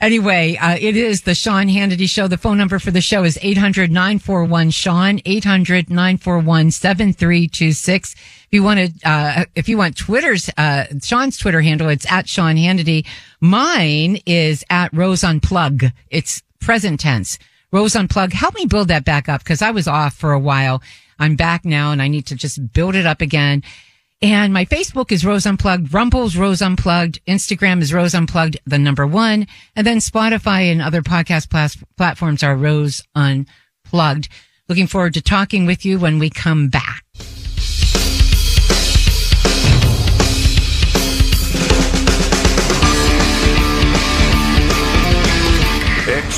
Anyway, 0.02 0.56
uh, 0.56 0.76
it 0.80 0.96
is 0.96 1.22
the 1.22 1.32
Sean 1.32 1.68
Hannity 1.68 2.08
Show. 2.08 2.26
The 2.26 2.36
phone 2.36 2.58
number 2.58 2.80
for 2.80 2.90
the 2.90 3.00
show 3.00 3.22
is 3.22 3.38
800-941-SEAN, 3.38 5.20
800-941-7326. 5.20 8.16
If 8.16 8.46
you 8.50 8.64
want 8.64 8.80
to, 8.80 8.92
uh, 9.08 9.44
if 9.54 9.68
you 9.68 9.78
want 9.78 9.96
Twitter's, 9.96 10.50
uh, 10.56 10.86
Sean's 11.00 11.36
Twitter 11.36 11.60
handle, 11.60 11.88
it's 11.88 12.10
at 12.10 12.28
Sean 12.28 12.56
Hannity. 12.56 13.06
Mine 13.40 14.18
is 14.26 14.64
at 14.68 14.92
Rose 14.92 15.20
Unplug. 15.20 15.92
It's 16.10 16.42
present 16.58 16.98
tense. 16.98 17.38
Rose 17.70 17.92
Unplug. 17.92 18.32
Help 18.32 18.56
me 18.56 18.66
build 18.66 18.88
that 18.88 19.04
back 19.04 19.28
up 19.28 19.44
because 19.44 19.62
I 19.62 19.70
was 19.70 19.86
off 19.86 20.14
for 20.14 20.32
a 20.32 20.40
while. 20.40 20.82
I'm 21.20 21.36
back 21.36 21.64
now 21.64 21.92
and 21.92 22.02
I 22.02 22.08
need 22.08 22.26
to 22.26 22.34
just 22.34 22.72
build 22.72 22.96
it 22.96 23.06
up 23.06 23.20
again. 23.20 23.62
And 24.22 24.54
my 24.54 24.64
Facebook 24.64 25.10
is 25.10 25.24
Rose 25.24 25.46
Unplugged, 25.46 25.92
Rumble's 25.92 26.36
Rose 26.36 26.62
Unplugged, 26.62 27.18
Instagram 27.26 27.82
is 27.82 27.92
Rose 27.92 28.14
Unplugged, 28.14 28.56
the 28.64 28.78
number 28.78 29.04
one, 29.04 29.48
and 29.74 29.84
then 29.84 29.98
Spotify 29.98 30.70
and 30.70 30.80
other 30.80 31.02
podcast 31.02 31.50
platforms 31.96 32.44
are 32.44 32.54
Rose 32.54 33.02
Unplugged. 33.16 34.28
Looking 34.68 34.86
forward 34.86 35.14
to 35.14 35.22
talking 35.22 35.66
with 35.66 35.84
you 35.84 35.98
when 35.98 36.20
we 36.20 36.30
come 36.30 36.68
back. 36.68 37.01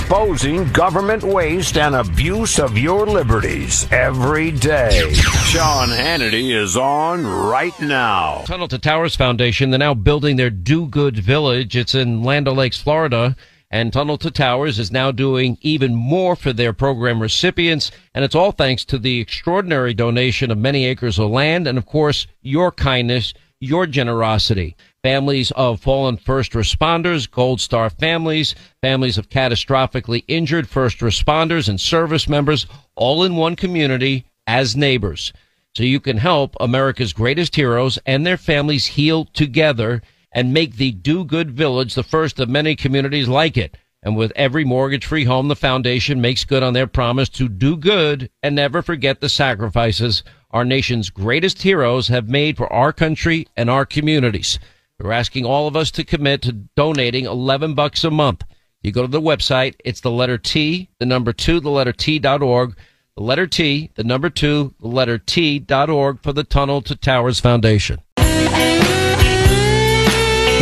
Exposing 0.05 0.71
government 0.71 1.25
waste 1.25 1.79
and 1.79 1.95
abuse 1.95 2.59
of 2.59 2.77
your 2.77 3.07
liberties 3.07 3.91
every 3.91 4.51
day. 4.51 5.15
Sean 5.15 5.89
Hannity 5.89 6.55
is 6.55 6.77
on 6.77 7.27
right 7.27 7.73
now. 7.81 8.43
Tunnel 8.45 8.69
to 8.69 8.79
Towers 8.79 9.17
Foundation, 9.17 9.71
they're 9.71 9.79
now 9.79 9.95
building 9.95 10.37
their 10.37 10.51
Do 10.51 10.87
Good 10.87 11.17
Village. 11.17 11.75
It's 11.75 11.95
in 11.95 12.23
Land 12.23 12.47
O'Lakes, 12.47 12.79
Florida. 12.79 13.35
And 13.71 13.95
Tunnel 13.95 14.19
to 14.19 14.31
Towers 14.31 14.79
is 14.79 14.93
now 14.93 15.11
doing 15.11 15.57
even 15.63 15.95
more 15.95 16.37
for 16.37 16.53
their 16.53 16.75
program 16.75 17.23
recipients. 17.23 17.91
And 18.13 18.27
it's 18.27 18.35
all 18.35 18.53
thanks 18.53 18.85
to 18.85 18.99
the 18.99 19.21
extraordinary 19.21 19.95
donation 19.95 20.51
of 20.51 20.59
many 20.59 20.85
acres 20.85 21.19
of 21.19 21.31
land 21.31 21.67
and, 21.67 21.79
of 21.79 21.87
course, 21.87 22.27
your 22.43 22.71
kindness, 22.71 23.33
your 23.59 23.87
generosity. 23.87 24.77
Families 25.05 25.53
of 25.53 25.81
fallen 25.81 26.17
first 26.17 26.53
responders, 26.53 27.31
Gold 27.31 27.61
Star 27.61 27.91
families, 27.91 28.57
families 28.81 29.19
of 29.19 29.29
catastrophically 29.29 30.25
injured 30.27 30.69
first 30.69 30.99
responders 30.99 31.69
and 31.69 31.81
service 31.81 32.29
members, 32.29 32.67
all 32.97 33.23
in 33.23 33.37
one 33.37 33.55
community 33.55 34.25
as 34.49 34.75
neighbors 34.75 35.33
so 35.77 35.83
you 35.83 35.99
can 35.99 36.19
help 36.19 36.55
America's 36.61 37.13
greatest 37.13 37.57
heroes 37.57 37.99
and 38.07 38.25
their 38.25 38.37
families 38.37 38.87
heal 38.87 39.25
together 39.25 40.03
and 40.33 40.55
make 40.55 40.77
the 40.77 40.93
Do 40.93 41.25
Good 41.25 41.51
Village 41.51 41.95
the 41.95 42.03
first 42.03 42.39
of 42.39 42.49
many 42.49 42.77
communities 42.77 43.29
like 43.29 43.57
it. 43.57 43.77
And 44.03 44.17
with 44.17 44.33
every 44.37 44.65
mortgage 44.65 45.07
free 45.07 45.25
home, 45.25 45.49
the 45.49 45.57
foundation 45.57 46.21
makes 46.21 46.45
good 46.45 46.63
on 46.63 46.75
their 46.75 46.87
promise 46.87 47.29
to 47.31 47.49
do 47.49 47.77
good 47.77 48.31
and 48.43 48.55
never 48.55 48.83
forget 48.83 49.21
the 49.21 49.29
sacrifices 49.29 50.23
our 50.51 50.65
nation's 50.65 51.11
greatest 51.11 51.63
heroes 51.63 52.09
have 52.09 52.29
made 52.29 52.57
for 52.57 52.73
our 52.73 52.93
country 52.93 53.49
and 53.57 53.69
our 53.69 53.85
communities. 53.85 54.59
We're 55.01 55.13
asking 55.13 55.45
all 55.45 55.67
of 55.67 55.75
us 55.75 55.91
to 55.93 56.05
commit 56.05 56.43
to 56.43 56.53
donating 56.53 57.25
11 57.25 57.75
bucks 57.75 58.05
a 58.05 58.11
month. 58.11 58.45
You 58.83 58.93
go 58.93 59.03
to 59.03 59.09
the 59.09 59.21
website, 59.21 59.75
it's 59.85 60.01
the 60.03 60.11
letter 60.11 60.39
T, 60.39 60.89
the 61.01 61.07
number 61.07 61.33
two, 61.33 61.59
the 61.59 61.71
letter 61.71 61.93
T 61.93 62.21
dot 62.21 62.43
org, 62.43 62.77
the 63.17 63.23
letter 63.23 63.47
T, 63.47 63.91
the 63.97 64.05
number 64.05 64.31
two, 64.31 64.73
the 64.81 64.87
letter 64.87 65.19
T 65.19 65.59
dot 65.59 65.91
org 65.91 66.23
for 66.23 66.33
the 66.33 66.45
Tunnel 66.45 66.81
to 66.83 66.95
Towers 66.95 67.41
Foundation. 67.41 68.01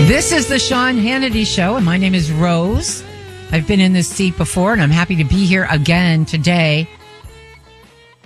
This 0.06 0.32
is 0.32 0.48
the 0.48 0.58
Sean 0.58 0.96
Hannity 0.96 1.46
Show, 1.46 1.76
and 1.76 1.84
my 1.84 1.98
name 1.98 2.14
is 2.14 2.32
Rose. 2.32 3.04
I've 3.50 3.68
been 3.68 3.80
in 3.80 3.92
this 3.92 4.08
seat 4.08 4.38
before, 4.38 4.72
and 4.72 4.80
I'm 4.80 4.90
happy 4.90 5.16
to 5.16 5.24
be 5.24 5.44
here 5.44 5.66
again 5.70 6.24
today. 6.24 6.88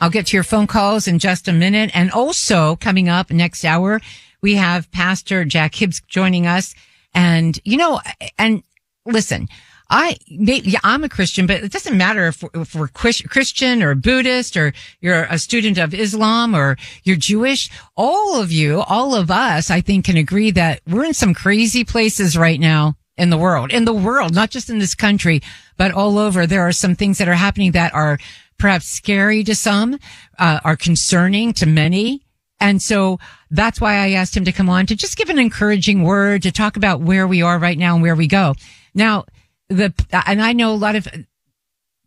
I'll 0.00 0.10
get 0.10 0.26
to 0.26 0.36
your 0.36 0.44
phone 0.44 0.68
calls 0.68 1.08
in 1.08 1.18
just 1.18 1.48
a 1.48 1.52
minute. 1.52 1.90
And 1.94 2.12
also, 2.12 2.76
coming 2.76 3.08
up 3.08 3.30
next 3.30 3.64
hour, 3.64 4.00
we 4.46 4.54
have 4.54 4.88
Pastor 4.92 5.44
Jack 5.44 5.74
Hibbs 5.74 6.00
joining 6.06 6.46
us. 6.46 6.72
And, 7.12 7.58
you 7.64 7.76
know, 7.76 8.00
and 8.38 8.62
listen, 9.04 9.48
I, 9.90 10.18
yeah, 10.28 10.78
I'm 10.84 11.02
a 11.02 11.08
Christian, 11.08 11.48
but 11.48 11.64
it 11.64 11.72
doesn't 11.72 11.98
matter 11.98 12.28
if, 12.28 12.44
if 12.54 12.72
we're 12.72 12.86
Christian 12.86 13.82
or 13.82 13.96
Buddhist 13.96 14.56
or 14.56 14.72
you're 15.00 15.24
a 15.24 15.40
student 15.40 15.78
of 15.78 15.92
Islam 15.92 16.54
or 16.54 16.76
you're 17.02 17.16
Jewish. 17.16 17.68
All 17.96 18.40
of 18.40 18.52
you, 18.52 18.82
all 18.82 19.16
of 19.16 19.32
us, 19.32 19.68
I 19.68 19.80
think 19.80 20.04
can 20.04 20.16
agree 20.16 20.52
that 20.52 20.80
we're 20.86 21.06
in 21.06 21.12
some 21.12 21.34
crazy 21.34 21.82
places 21.82 22.38
right 22.38 22.60
now 22.60 22.94
in 23.16 23.30
the 23.30 23.38
world, 23.38 23.72
in 23.72 23.84
the 23.84 23.92
world, 23.92 24.32
not 24.32 24.50
just 24.50 24.70
in 24.70 24.78
this 24.78 24.94
country, 24.94 25.42
but 25.76 25.90
all 25.90 26.18
over. 26.18 26.46
There 26.46 26.62
are 26.62 26.70
some 26.70 26.94
things 26.94 27.18
that 27.18 27.26
are 27.26 27.34
happening 27.34 27.72
that 27.72 27.92
are 27.94 28.20
perhaps 28.58 28.86
scary 28.86 29.42
to 29.42 29.56
some, 29.56 29.98
uh, 30.38 30.60
are 30.62 30.76
concerning 30.76 31.52
to 31.54 31.66
many. 31.66 32.25
And 32.60 32.80
so 32.80 33.18
that's 33.50 33.80
why 33.80 33.94
I 33.96 34.10
asked 34.12 34.36
him 34.36 34.44
to 34.46 34.52
come 34.52 34.68
on 34.68 34.86
to 34.86 34.96
just 34.96 35.16
give 35.16 35.28
an 35.28 35.38
encouraging 35.38 36.02
word 36.02 36.42
to 36.42 36.52
talk 36.52 36.76
about 36.76 37.00
where 37.00 37.26
we 37.26 37.42
are 37.42 37.58
right 37.58 37.78
now 37.78 37.94
and 37.94 38.02
where 38.02 38.16
we 38.16 38.26
go. 38.26 38.54
Now, 38.94 39.24
the, 39.68 39.92
and 40.26 40.42
I 40.42 40.52
know 40.52 40.72
a 40.72 40.74
lot 40.74 40.96
of 40.96 41.06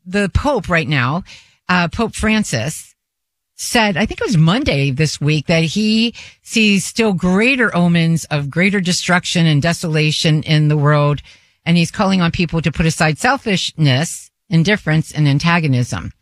the 0.06 0.30
Pope 0.34 0.70
right 0.70 0.88
now, 0.88 1.24
uh, 1.68 1.88
Pope 1.88 2.16
Francis 2.16 2.96
said, 3.56 3.98
I 3.98 4.06
think 4.06 4.22
it 4.22 4.26
was 4.26 4.38
Monday 4.38 4.90
this 4.90 5.20
week 5.20 5.48
that 5.48 5.66
he 5.66 6.16
sees 6.42 6.86
still 6.86 7.14
greater 7.14 7.76
omens 7.76 8.26
of 8.26 8.50
greater 8.50 8.80
destruction 8.80 9.46
and 9.46 9.62
desolation 9.62 10.44
in 10.44 10.70
the 10.70 10.78
world. 10.78 11.22
And 11.66 11.78
he's 11.78 11.92
calling 11.92 12.22
on 12.22 12.32
people 12.32 12.62
to 12.62 12.72
put 12.72 12.86
aside 12.86 13.18
selfishness, 13.18 14.32
indifference, 14.50 15.12
and 15.12 15.28
antagonism. 15.28 16.14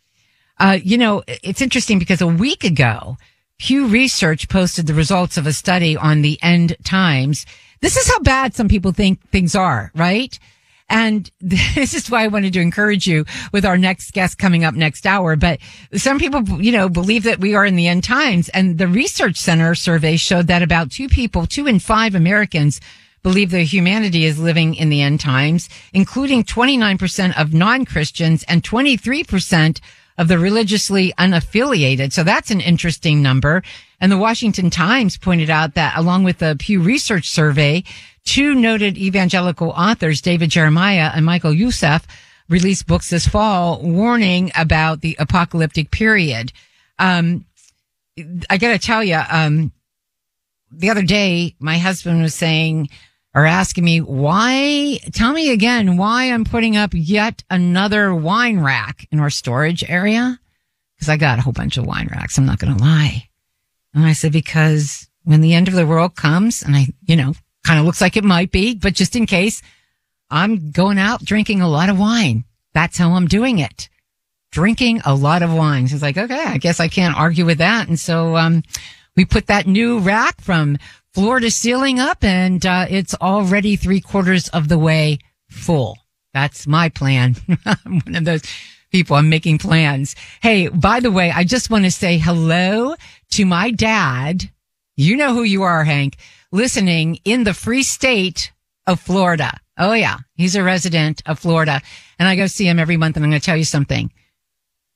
Uh, 0.58 0.78
you 0.82 0.98
know, 0.98 1.22
it's 1.28 1.62
interesting 1.62 2.00
because 2.00 2.20
a 2.20 2.26
week 2.26 2.64
ago, 2.64 3.16
Pew 3.58 3.88
Research 3.88 4.48
posted 4.48 4.86
the 4.86 4.94
results 4.94 5.36
of 5.36 5.46
a 5.46 5.52
study 5.52 5.96
on 5.96 6.22
the 6.22 6.38
end 6.42 6.76
times. 6.84 7.44
This 7.80 7.96
is 7.96 8.08
how 8.08 8.20
bad 8.20 8.54
some 8.54 8.68
people 8.68 8.92
think 8.92 9.20
things 9.30 9.56
are, 9.56 9.90
right? 9.96 10.38
And 10.88 11.30
this 11.40 11.92
is 11.92 12.08
why 12.08 12.22
I 12.22 12.28
wanted 12.28 12.52
to 12.52 12.60
encourage 12.60 13.08
you 13.08 13.24
with 13.52 13.66
our 13.66 13.76
next 13.76 14.12
guest 14.12 14.38
coming 14.38 14.64
up 14.64 14.74
next 14.74 15.06
hour. 15.06 15.34
But 15.34 15.58
some 15.94 16.20
people, 16.20 16.62
you 16.62 16.70
know, 16.70 16.88
believe 16.88 17.24
that 17.24 17.40
we 17.40 17.56
are 17.56 17.66
in 17.66 17.74
the 17.74 17.88
end 17.88 18.04
times. 18.04 18.48
And 18.50 18.78
the 18.78 18.86
Research 18.86 19.36
Center 19.36 19.74
survey 19.74 20.16
showed 20.16 20.46
that 20.46 20.62
about 20.62 20.92
two 20.92 21.08
people, 21.08 21.46
two 21.46 21.66
in 21.66 21.80
five 21.80 22.14
Americans 22.14 22.80
believe 23.24 23.50
that 23.50 23.62
humanity 23.62 24.24
is 24.24 24.38
living 24.38 24.76
in 24.76 24.88
the 24.88 25.02
end 25.02 25.18
times, 25.18 25.68
including 25.92 26.44
29% 26.44 27.38
of 27.38 27.52
non-Christians 27.52 28.44
and 28.44 28.62
23% 28.62 29.80
of 30.18 30.28
the 30.28 30.38
religiously 30.38 31.14
unaffiliated. 31.18 32.12
So 32.12 32.24
that's 32.24 32.50
an 32.50 32.60
interesting 32.60 33.22
number. 33.22 33.62
And 34.00 34.12
the 34.12 34.18
Washington 34.18 34.68
Times 34.68 35.16
pointed 35.16 35.48
out 35.48 35.74
that 35.74 35.96
along 35.96 36.24
with 36.24 36.38
the 36.38 36.56
Pew 36.58 36.82
Research 36.82 37.28
survey, 37.28 37.84
two 38.24 38.54
noted 38.54 38.98
evangelical 38.98 39.70
authors, 39.70 40.20
David 40.20 40.50
Jeremiah 40.50 41.12
and 41.14 41.24
Michael 41.24 41.54
Youssef, 41.54 42.06
released 42.48 42.86
books 42.86 43.10
this 43.10 43.28
fall 43.28 43.80
warning 43.80 44.50
about 44.56 45.00
the 45.00 45.16
apocalyptic 45.18 45.90
period. 45.90 46.52
Um, 46.98 47.44
I 48.50 48.58
gotta 48.58 48.78
tell 48.78 49.04
you, 49.04 49.20
um, 49.30 49.72
the 50.70 50.90
other 50.90 51.02
day, 51.02 51.54
my 51.60 51.78
husband 51.78 52.20
was 52.20 52.34
saying, 52.34 52.90
or 53.34 53.46
asking 53.46 53.84
me 53.84 54.00
why, 54.00 54.98
tell 55.12 55.32
me 55.32 55.50
again 55.50 55.96
why 55.96 56.24
I'm 56.24 56.44
putting 56.44 56.76
up 56.76 56.90
yet 56.92 57.44
another 57.50 58.14
wine 58.14 58.60
rack 58.60 59.06
in 59.10 59.20
our 59.20 59.30
storage 59.30 59.88
area. 59.88 60.38
Cause 60.98 61.08
I 61.08 61.16
got 61.16 61.38
a 61.38 61.42
whole 61.42 61.52
bunch 61.52 61.76
of 61.76 61.86
wine 61.86 62.08
racks. 62.10 62.38
I'm 62.38 62.46
not 62.46 62.58
going 62.58 62.76
to 62.76 62.82
lie. 62.82 63.28
And 63.94 64.04
I 64.04 64.12
said, 64.12 64.32
because 64.32 65.08
when 65.24 65.40
the 65.40 65.54
end 65.54 65.68
of 65.68 65.74
the 65.74 65.86
world 65.86 66.16
comes 66.16 66.62
and 66.62 66.74
I, 66.74 66.86
you 67.06 67.16
know, 67.16 67.34
kind 67.64 67.78
of 67.78 67.86
looks 67.86 68.00
like 68.00 68.16
it 68.16 68.24
might 68.24 68.50
be, 68.50 68.74
but 68.74 68.94
just 68.94 69.14
in 69.14 69.26
case 69.26 69.62
I'm 70.30 70.70
going 70.70 70.98
out 70.98 71.24
drinking 71.24 71.60
a 71.60 71.68
lot 71.68 71.88
of 71.88 71.98
wine. 71.98 72.44
That's 72.74 72.98
how 72.98 73.12
I'm 73.12 73.26
doing 73.26 73.58
it. 73.58 73.88
Drinking 74.50 75.02
a 75.04 75.14
lot 75.14 75.42
of 75.42 75.54
wine. 75.54 75.86
He's 75.86 76.02
like, 76.02 76.16
okay, 76.16 76.44
I 76.44 76.58
guess 76.58 76.80
I 76.80 76.88
can't 76.88 77.16
argue 77.16 77.44
with 77.44 77.58
that. 77.58 77.88
And 77.88 77.98
so, 77.98 78.36
um, 78.36 78.62
we 79.16 79.24
put 79.24 79.48
that 79.48 79.66
new 79.66 79.98
rack 79.98 80.40
from 80.40 80.78
to 81.18 81.50
ceiling 81.50 81.98
up 81.98 82.22
and 82.22 82.64
uh, 82.64 82.86
it's 82.88 83.12
already 83.14 83.74
three 83.74 84.00
quarters 84.00 84.48
of 84.50 84.68
the 84.68 84.78
way 84.78 85.18
full. 85.50 85.98
That's 86.32 86.66
my 86.66 86.90
plan. 86.90 87.34
I'm 87.64 88.00
one 88.00 88.14
of 88.14 88.24
those 88.24 88.42
people. 88.92 89.16
I'm 89.16 89.28
making 89.28 89.58
plans. 89.58 90.14
Hey, 90.40 90.68
by 90.68 91.00
the 91.00 91.10
way, 91.10 91.32
I 91.32 91.42
just 91.42 91.70
want 91.70 91.84
to 91.84 91.90
say 91.90 92.18
hello 92.18 92.94
to 93.32 93.44
my 93.44 93.72
dad. 93.72 94.48
You 94.96 95.16
know 95.16 95.34
who 95.34 95.42
you 95.42 95.64
are, 95.64 95.82
Hank, 95.82 96.16
listening 96.52 97.18
in 97.24 97.42
the 97.42 97.54
free 97.54 97.82
state 97.82 98.52
of 98.86 99.00
Florida. 99.00 99.58
Oh 99.76 99.94
yeah. 99.94 100.18
He's 100.34 100.54
a 100.54 100.62
resident 100.62 101.20
of 101.26 101.40
Florida 101.40 101.82
and 102.20 102.28
I 102.28 102.36
go 102.36 102.46
see 102.46 102.68
him 102.68 102.78
every 102.78 102.96
month 102.96 103.16
and 103.16 103.24
I'm 103.24 103.30
going 103.32 103.40
to 103.40 103.44
tell 103.44 103.56
you 103.56 103.64
something. 103.64 104.12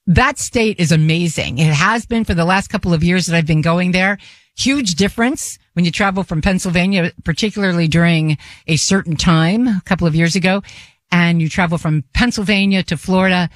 That 0.07 0.39
state 0.39 0.79
is 0.79 0.93
amazing. 0.93 1.59
It 1.59 1.73
has 1.73 2.07
been 2.07 2.25
for 2.25 2.35
the 2.35 2.45
last 2.45 2.69
couple 2.69 2.95
of 2.95 3.03
years 3.03 3.27
that 3.27 3.37
I've 3.37 3.47
been 3.47 3.61
going 3.61 3.91
there. 3.91 4.19
Huge 4.57 4.95
difference 4.95 5.59
when 5.75 5.85
you 5.85 5.91
travel 5.91 6.23
from 6.23 6.43
Pennsylvania, 6.43 7.13
particularly 7.25 7.89
during 7.89 8.39
a 8.67 8.77
certain 8.77 9.17
time 9.17 9.67
a 9.69 9.83
couple 9.85 10.07
of 10.07 10.15
years 10.15 10.37
ago, 10.37 10.63
and 11.11 11.41
you 11.41 11.49
travel 11.49 11.79
from 11.79 12.05
Pennsylvania 12.15 12.83
to 12.85 12.97
Florida. 12.97 13.51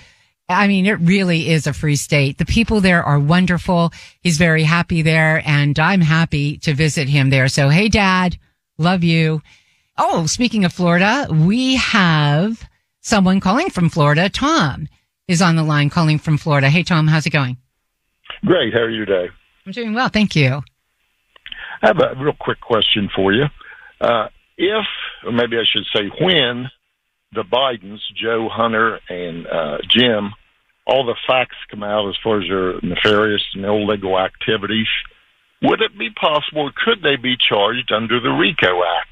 I 0.48 0.68
mean, 0.68 0.86
it 0.86 1.00
really 1.00 1.48
is 1.48 1.66
a 1.66 1.72
free 1.72 1.96
state. 1.96 2.38
The 2.38 2.44
people 2.44 2.80
there 2.80 3.02
are 3.02 3.18
wonderful. 3.18 3.92
He's 4.20 4.38
very 4.38 4.62
happy 4.62 5.02
there 5.02 5.42
and 5.44 5.76
I'm 5.78 6.00
happy 6.00 6.58
to 6.58 6.74
visit 6.74 7.08
him 7.08 7.30
there. 7.30 7.48
So, 7.48 7.68
hey, 7.68 7.88
dad, 7.88 8.38
love 8.78 9.02
you. 9.02 9.42
Oh, 9.98 10.26
speaking 10.26 10.64
of 10.64 10.72
Florida, 10.72 11.26
we 11.30 11.76
have 11.76 12.62
someone 13.00 13.40
calling 13.40 13.70
from 13.70 13.88
Florida. 13.88 14.28
Tom 14.28 14.88
is 15.26 15.42
on 15.42 15.56
the 15.56 15.64
line 15.64 15.90
calling 15.90 16.18
from 16.18 16.38
Florida. 16.38 16.70
Hey, 16.70 16.84
Tom, 16.84 17.08
how's 17.08 17.26
it 17.26 17.30
going? 17.30 17.56
Great. 18.44 18.72
How 18.72 18.80
are 18.80 18.90
you 18.90 19.04
today? 19.04 19.28
I'm 19.64 19.72
doing 19.72 19.94
well. 19.94 20.08
Thank 20.08 20.36
you. 20.36 20.62
I 21.87 21.91
have 21.91 22.18
a 22.18 22.20
real 22.20 22.34
quick 22.39 22.61
question 22.61 23.09
for 23.14 23.32
you. 23.32 23.45
Uh, 24.01 24.26
if, 24.59 24.87
or 25.24 25.30
maybe 25.30 25.57
I 25.57 25.62
should 25.70 25.84
say 25.95 26.11
when, 26.20 26.68
the 27.32 27.45
Bidens, 27.45 28.01
Joe 28.20 28.49
Hunter 28.51 28.99
and 29.09 29.47
uh, 29.47 29.78
Jim, 29.89 30.32
all 30.84 31.07
the 31.07 31.14
facts 31.28 31.55
come 31.70 31.84
out 31.84 32.09
as 32.09 32.16
far 32.24 32.41
as 32.41 32.49
their 32.49 32.80
nefarious 32.82 33.43
and 33.55 33.64
illegal 33.64 34.18
activities, 34.18 34.89
would 35.62 35.80
it 35.80 35.97
be 35.97 36.11
possible, 36.11 36.70
could 36.84 37.03
they 37.03 37.14
be 37.14 37.37
charged 37.37 37.93
under 37.93 38.18
the 38.18 38.30
RICO 38.30 38.82
Act? 38.82 39.09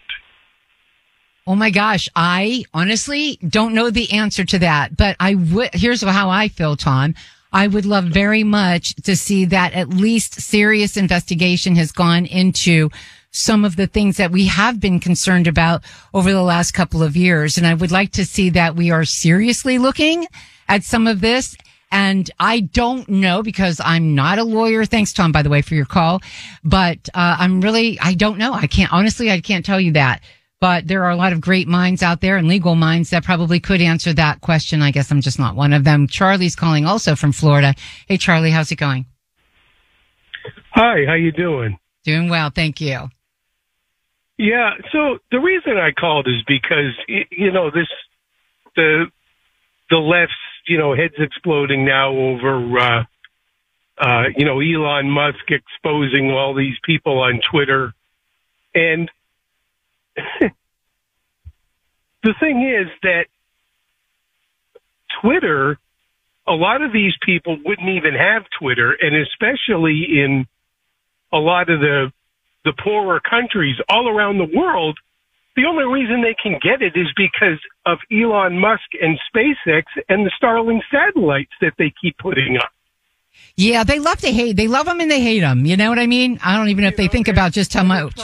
Oh 1.47 1.55
my 1.55 1.71
gosh. 1.71 2.09
I 2.17 2.65
honestly 2.75 3.39
don't 3.47 3.75
know 3.75 3.91
the 3.91 4.11
answer 4.13 4.45
to 4.47 4.59
that, 4.61 4.97
but 4.97 5.15
I 5.21 5.37
would, 5.37 5.71
here's 5.75 6.03
how 6.03 6.29
I 6.29 6.49
feel, 6.49 6.75
Tom. 6.75 7.15
I 7.55 7.69
would 7.69 7.87
love 7.87 8.07
very 8.07 8.43
much 8.43 8.97
to 9.05 9.15
see 9.15 9.45
that 9.45 9.75
at 9.75 9.89
least 9.89 10.41
serious 10.41 10.97
investigation 10.97 11.77
has 11.77 11.93
gone 11.93 12.27
into 12.27 12.91
some 13.31 13.65
of 13.65 13.77
the 13.77 13.87
things 13.87 14.17
that 14.17 14.33
we 14.33 14.47
have 14.47 14.81
been 14.81 14.99
concerned 14.99 15.47
about 15.47 15.85
over 16.13 16.33
the 16.33 16.43
last 16.43 16.73
couple 16.73 17.01
of 17.01 17.17
years. 17.17 17.57
And 17.57 17.65
I 17.65 17.75
would 17.75 17.93
like 17.93 18.11
to 18.13 18.27
see 18.27 18.51
that 18.51 18.75
we 18.75 18.91
are 18.91 19.05
seriously 19.05 19.79
looking 19.79 20.27
at 20.69 20.83
some 20.83 21.07
of 21.07 21.21
this. 21.21 21.57
And 21.93 22.29
I 22.41 22.59
don't 22.59 23.09
know 23.09 23.45
because 23.45 23.81
I'm 23.85 24.17
not 24.17 24.41
a 24.41 24.45
lawyer. 24.45 24.85
Thanks, 24.85 25.13
Tom, 25.13 25.31
by 25.31 25.43
the 25.43 25.51
way, 25.51 25.63
for 25.63 25.77
your 25.77 25.87
call. 25.87 26.23
But 26.65 27.09
uh, 27.15 27.37
I'm 27.39 27.61
really, 27.61 28.01
I 28.01 28.15
don't 28.15 28.39
know. 28.39 28.53
I 28.53 28.67
can't, 28.67 28.93
honestly, 28.93 29.31
I 29.31 29.41
can't 29.41 29.65
tell 29.65 29.81
you 29.81 29.93
that. 29.93 30.23
But 30.65 30.89
there 30.89 31.05
are 31.05 31.11
a 31.11 31.17
lot 31.17 31.35
of 31.35 31.43
great 31.43 31.69
minds 31.69 32.03
out 32.03 32.23
there 32.23 32.39
and 32.39 32.49
legal 32.49 32.75
minds 32.75 33.11
that 33.11 33.23
probably 33.23 33.61
could 33.61 33.83
answer 33.83 34.15
that 34.15 34.41
question. 34.41 34.81
I 34.81 34.93
guess 34.93 35.11
I'm 35.11 35.21
just 35.21 35.39
not 35.39 35.55
one 35.55 35.75
of 35.75 35.85
them. 35.85 36.07
Charlie's 36.07 36.57
calling 36.57 36.87
also 36.87 37.15
from 37.15 37.33
Florida. 37.33 37.75
Hey, 38.09 38.17
Charlie, 38.17 38.51
how's 38.51 38.73
it 38.73 38.77
going? 38.77 39.05
Hi, 40.71 41.05
how 41.07 41.13
you 41.13 41.33
doing? 41.33 41.79
Doing 42.05 42.31
well, 42.31 42.49
thank 42.49 42.81
you. 42.81 43.11
Yeah, 44.39 44.71
so 44.91 45.19
the 45.31 45.39
reason 45.39 45.77
I 45.77 45.91
called 45.91 46.29
is 46.29 46.43
because 46.49 46.95
you 47.07 47.53
know 47.53 47.71
this 47.71 47.89
the 48.75 49.05
the 49.91 49.99
left's 49.99 50.33
you 50.67 50.79
know 50.79 50.97
heads 50.97 51.13
exploding 51.19 51.85
now 51.85 52.11
over 52.11 52.79
uh 52.79 53.05
uh 53.99 54.23
you 54.35 54.47
know 54.47 54.61
Elon 54.61 55.11
Musk 55.11 55.45
exposing 55.51 56.31
all 56.31 56.55
these 56.55 56.79
people 56.87 57.19
on 57.19 57.43
Twitter 57.51 57.93
and 58.75 59.11
the 62.23 62.35
thing 62.41 62.63
is 62.63 62.89
that 63.03 63.27
Twitter 65.21 65.79
a 66.47 66.53
lot 66.53 66.83
of 66.83 66.93
these 66.93 67.15
people 67.25 67.57
wouldn't 67.65 67.89
even 67.89 68.15
have 68.15 68.45
Twitter 68.59 68.97
and 69.01 69.17
especially 69.17 70.05
in 70.23 70.47
a 71.33 71.39
lot 71.39 71.71
of 71.71 71.81
the 71.81 72.13
the 72.65 72.73
poorer 72.83 73.21
countries 73.21 73.77
all 73.89 74.09
around 74.09 74.39
the 74.39 74.57
world, 74.57 74.99
the 75.55 75.67
only 75.67 75.85
reason 75.85 76.23
they 76.23 76.35
can 76.43 76.59
get 76.63 76.83
it 76.83 76.97
is 76.97 77.09
because 77.17 77.61
of 77.87 77.99
Elon 78.11 78.59
Musk 78.59 78.89
and 79.01 79.19
SpaceX 79.35 79.83
and 80.09 80.27
the 80.27 80.31
Starlink 80.41 80.81
satellites 80.91 81.53
that 81.61 81.75
they 81.79 81.93
keep 82.01 82.17
putting 82.19 82.57
up. 82.57 82.71
Yeah, 83.57 83.85
they 83.85 83.99
love 83.99 84.19
to 84.19 84.33
hate. 84.33 84.57
They 84.57 84.69
love 84.69 84.87
them 84.87 85.01
and 85.01 85.11
they 85.11 85.21
hate 85.21 85.41
them. 85.41 85.67
You 85.67 85.77
know 85.77 85.91
what 85.91 85.99
I 85.99 86.07
mean? 86.07 86.41
I 86.43 86.57
don't 86.57 86.69
even 86.69 86.83
know 86.83 86.89
if 86.89 86.97
they 86.97 87.09
think 87.09 87.29
about 87.29 87.53
just 87.53 87.73
how 87.75 87.85
much. 87.85 88.19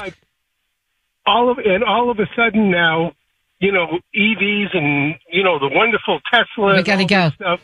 Like 1.27 1.35
all 1.35 1.51
of 1.51 1.59
and 1.59 1.85
all 1.85 2.11
of 2.11 2.19
a 2.19 2.27
sudden 2.37 2.71
now, 2.71 3.13
you 3.59 3.73
know, 3.73 3.99
EVs 4.15 4.77
and 4.77 5.15
you 5.31 5.43
know 5.43 5.59
the 5.59 5.69
wonderful 5.69 6.21
Tesla. 6.31 6.77
We 6.77 6.83
gotta 6.83 7.05
go. 7.05 7.31
Stuff. 7.31 7.61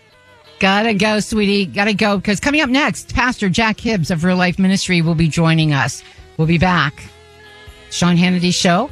Gotta 0.58 0.94
go, 0.94 1.20
sweetie. 1.20 1.66
Gotta 1.66 1.94
go. 1.94 2.16
Because 2.16 2.40
coming 2.40 2.60
up 2.60 2.70
next, 2.70 3.14
Pastor 3.14 3.48
Jack 3.48 3.78
Hibbs 3.78 4.10
of 4.10 4.24
Real 4.24 4.36
Life 4.36 4.58
Ministry 4.58 5.02
will 5.02 5.14
be 5.14 5.28
joining 5.28 5.74
us. 5.74 6.02
We'll 6.38 6.46
be 6.46 6.58
back. 6.58 7.02
Sean 7.90 8.16
Hannity 8.16 8.54
Show. 8.54 8.90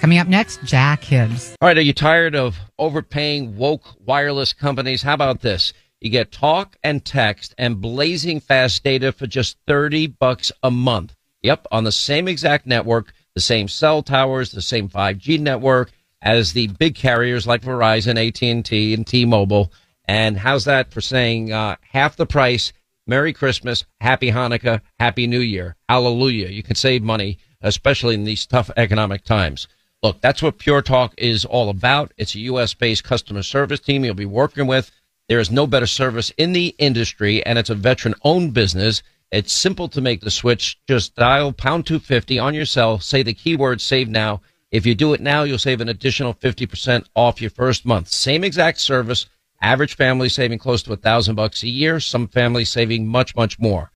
Coming 0.00 0.18
up 0.18 0.28
next, 0.28 0.62
Jack 0.62 1.02
Hibbs. 1.02 1.56
All 1.60 1.66
right, 1.66 1.76
are 1.76 1.82
you 1.82 1.92
tired 1.92 2.36
of 2.36 2.56
overpaying 2.78 3.56
woke 3.56 3.82
wireless 4.06 4.52
companies? 4.52 5.02
How 5.02 5.14
about 5.14 5.40
this? 5.40 5.72
You 6.00 6.10
get 6.10 6.30
talk 6.30 6.76
and 6.84 7.04
text 7.04 7.54
and 7.58 7.80
blazing 7.80 8.38
fast 8.38 8.84
data 8.84 9.10
for 9.10 9.26
just 9.26 9.56
30 9.66 10.06
bucks 10.06 10.52
a 10.62 10.70
month. 10.70 11.16
Yep, 11.42 11.66
on 11.72 11.82
the 11.82 11.90
same 11.90 12.28
exact 12.28 12.66
network, 12.66 13.12
the 13.38 13.42
same 13.42 13.68
cell 13.68 14.02
towers, 14.02 14.50
the 14.50 14.60
same 14.60 14.88
5G 14.88 15.38
network 15.38 15.92
as 16.20 16.54
the 16.54 16.66
big 16.66 16.96
carriers 16.96 17.46
like 17.46 17.62
Verizon, 17.62 18.18
AT&T, 18.18 18.94
and 18.94 19.06
T-Mobile. 19.06 19.72
And 20.06 20.36
how's 20.36 20.64
that 20.64 20.92
for 20.92 21.00
saying 21.00 21.52
uh, 21.52 21.76
half 21.82 22.16
the 22.16 22.26
price? 22.26 22.72
Merry 23.06 23.32
Christmas, 23.32 23.84
Happy 24.00 24.32
Hanukkah, 24.32 24.80
Happy 24.98 25.28
New 25.28 25.38
Year, 25.38 25.76
Hallelujah. 25.88 26.48
You 26.48 26.64
can 26.64 26.74
save 26.74 27.04
money, 27.04 27.38
especially 27.62 28.16
in 28.16 28.24
these 28.24 28.44
tough 28.44 28.72
economic 28.76 29.22
times. 29.22 29.68
Look, 30.02 30.20
that's 30.20 30.42
what 30.42 30.58
Pure 30.58 30.82
Talk 30.82 31.14
is 31.16 31.44
all 31.44 31.70
about. 31.70 32.12
It's 32.16 32.34
a 32.34 32.40
U.S. 32.40 32.74
based 32.74 33.04
customer 33.04 33.44
service 33.44 33.78
team 33.78 34.04
you'll 34.04 34.14
be 34.14 34.26
working 34.26 34.66
with. 34.66 34.90
There 35.28 35.38
is 35.38 35.52
no 35.52 35.68
better 35.68 35.86
service 35.86 36.32
in 36.38 36.54
the 36.54 36.74
industry, 36.78 37.46
and 37.46 37.56
it's 37.56 37.70
a 37.70 37.76
veteran 37.76 38.16
owned 38.24 38.52
business. 38.52 39.04
It's 39.30 39.52
simple 39.52 39.88
to 39.88 40.00
make 40.00 40.22
the 40.22 40.30
switch. 40.30 40.78
Just 40.88 41.14
dial 41.14 41.52
pound 41.52 41.86
250 41.86 42.38
on 42.38 42.54
your 42.54 42.64
cell, 42.64 42.98
say 42.98 43.22
the 43.22 43.34
keyword 43.34 43.80
save 43.80 44.08
now. 44.08 44.40
If 44.70 44.86
you 44.86 44.94
do 44.94 45.12
it 45.12 45.20
now, 45.20 45.42
you'll 45.42 45.58
save 45.58 45.82
an 45.82 45.88
additional 45.90 46.32
50% 46.32 47.06
off 47.14 47.40
your 47.40 47.50
first 47.50 47.84
month. 47.84 48.08
Same 48.08 48.42
exact 48.42 48.78
service. 48.80 49.26
Average 49.60 49.96
family 49.96 50.30
saving 50.30 50.58
close 50.58 50.82
to 50.84 50.92
a 50.94 50.96
thousand 50.96 51.34
bucks 51.34 51.62
a 51.62 51.68
year. 51.68 52.00
Some 52.00 52.28
families 52.28 52.70
saving 52.70 53.06
much, 53.06 53.36
much 53.36 53.58
more. 53.58 53.90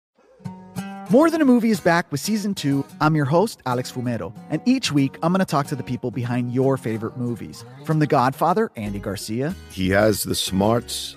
More 1.09 1.31
Than 1.31 1.43
a 1.43 1.45
Movie 1.45 1.71
is 1.71 1.81
back 1.81 2.11
with 2.11 2.21
season 2.21 2.55
two. 2.55 2.85
I'm 3.01 3.15
your 3.15 3.27
host, 3.27 3.61
Alex 3.67 3.91
Fumero, 3.93 4.35
and 4.51 4.63
each 4.67 4.93
week 4.93 5.19
I'm 5.23 5.33
going 5.33 5.41
to 5.41 5.47
talk 5.47 5.67
to 5.67 5.77
the 5.77 5.83
people 5.83 6.11
behind 6.11 6.53
your 6.53 6.77
favorite 6.77 7.17
movies. 7.17 7.65
From 7.85 7.99
The 7.99 8.07
Godfather, 8.07 8.71
Andy 8.77 8.99
Garcia, 8.99 9.55
He 9.71 9.91
has 9.91 10.23
the 10.23 10.35
smarts 10.35 11.17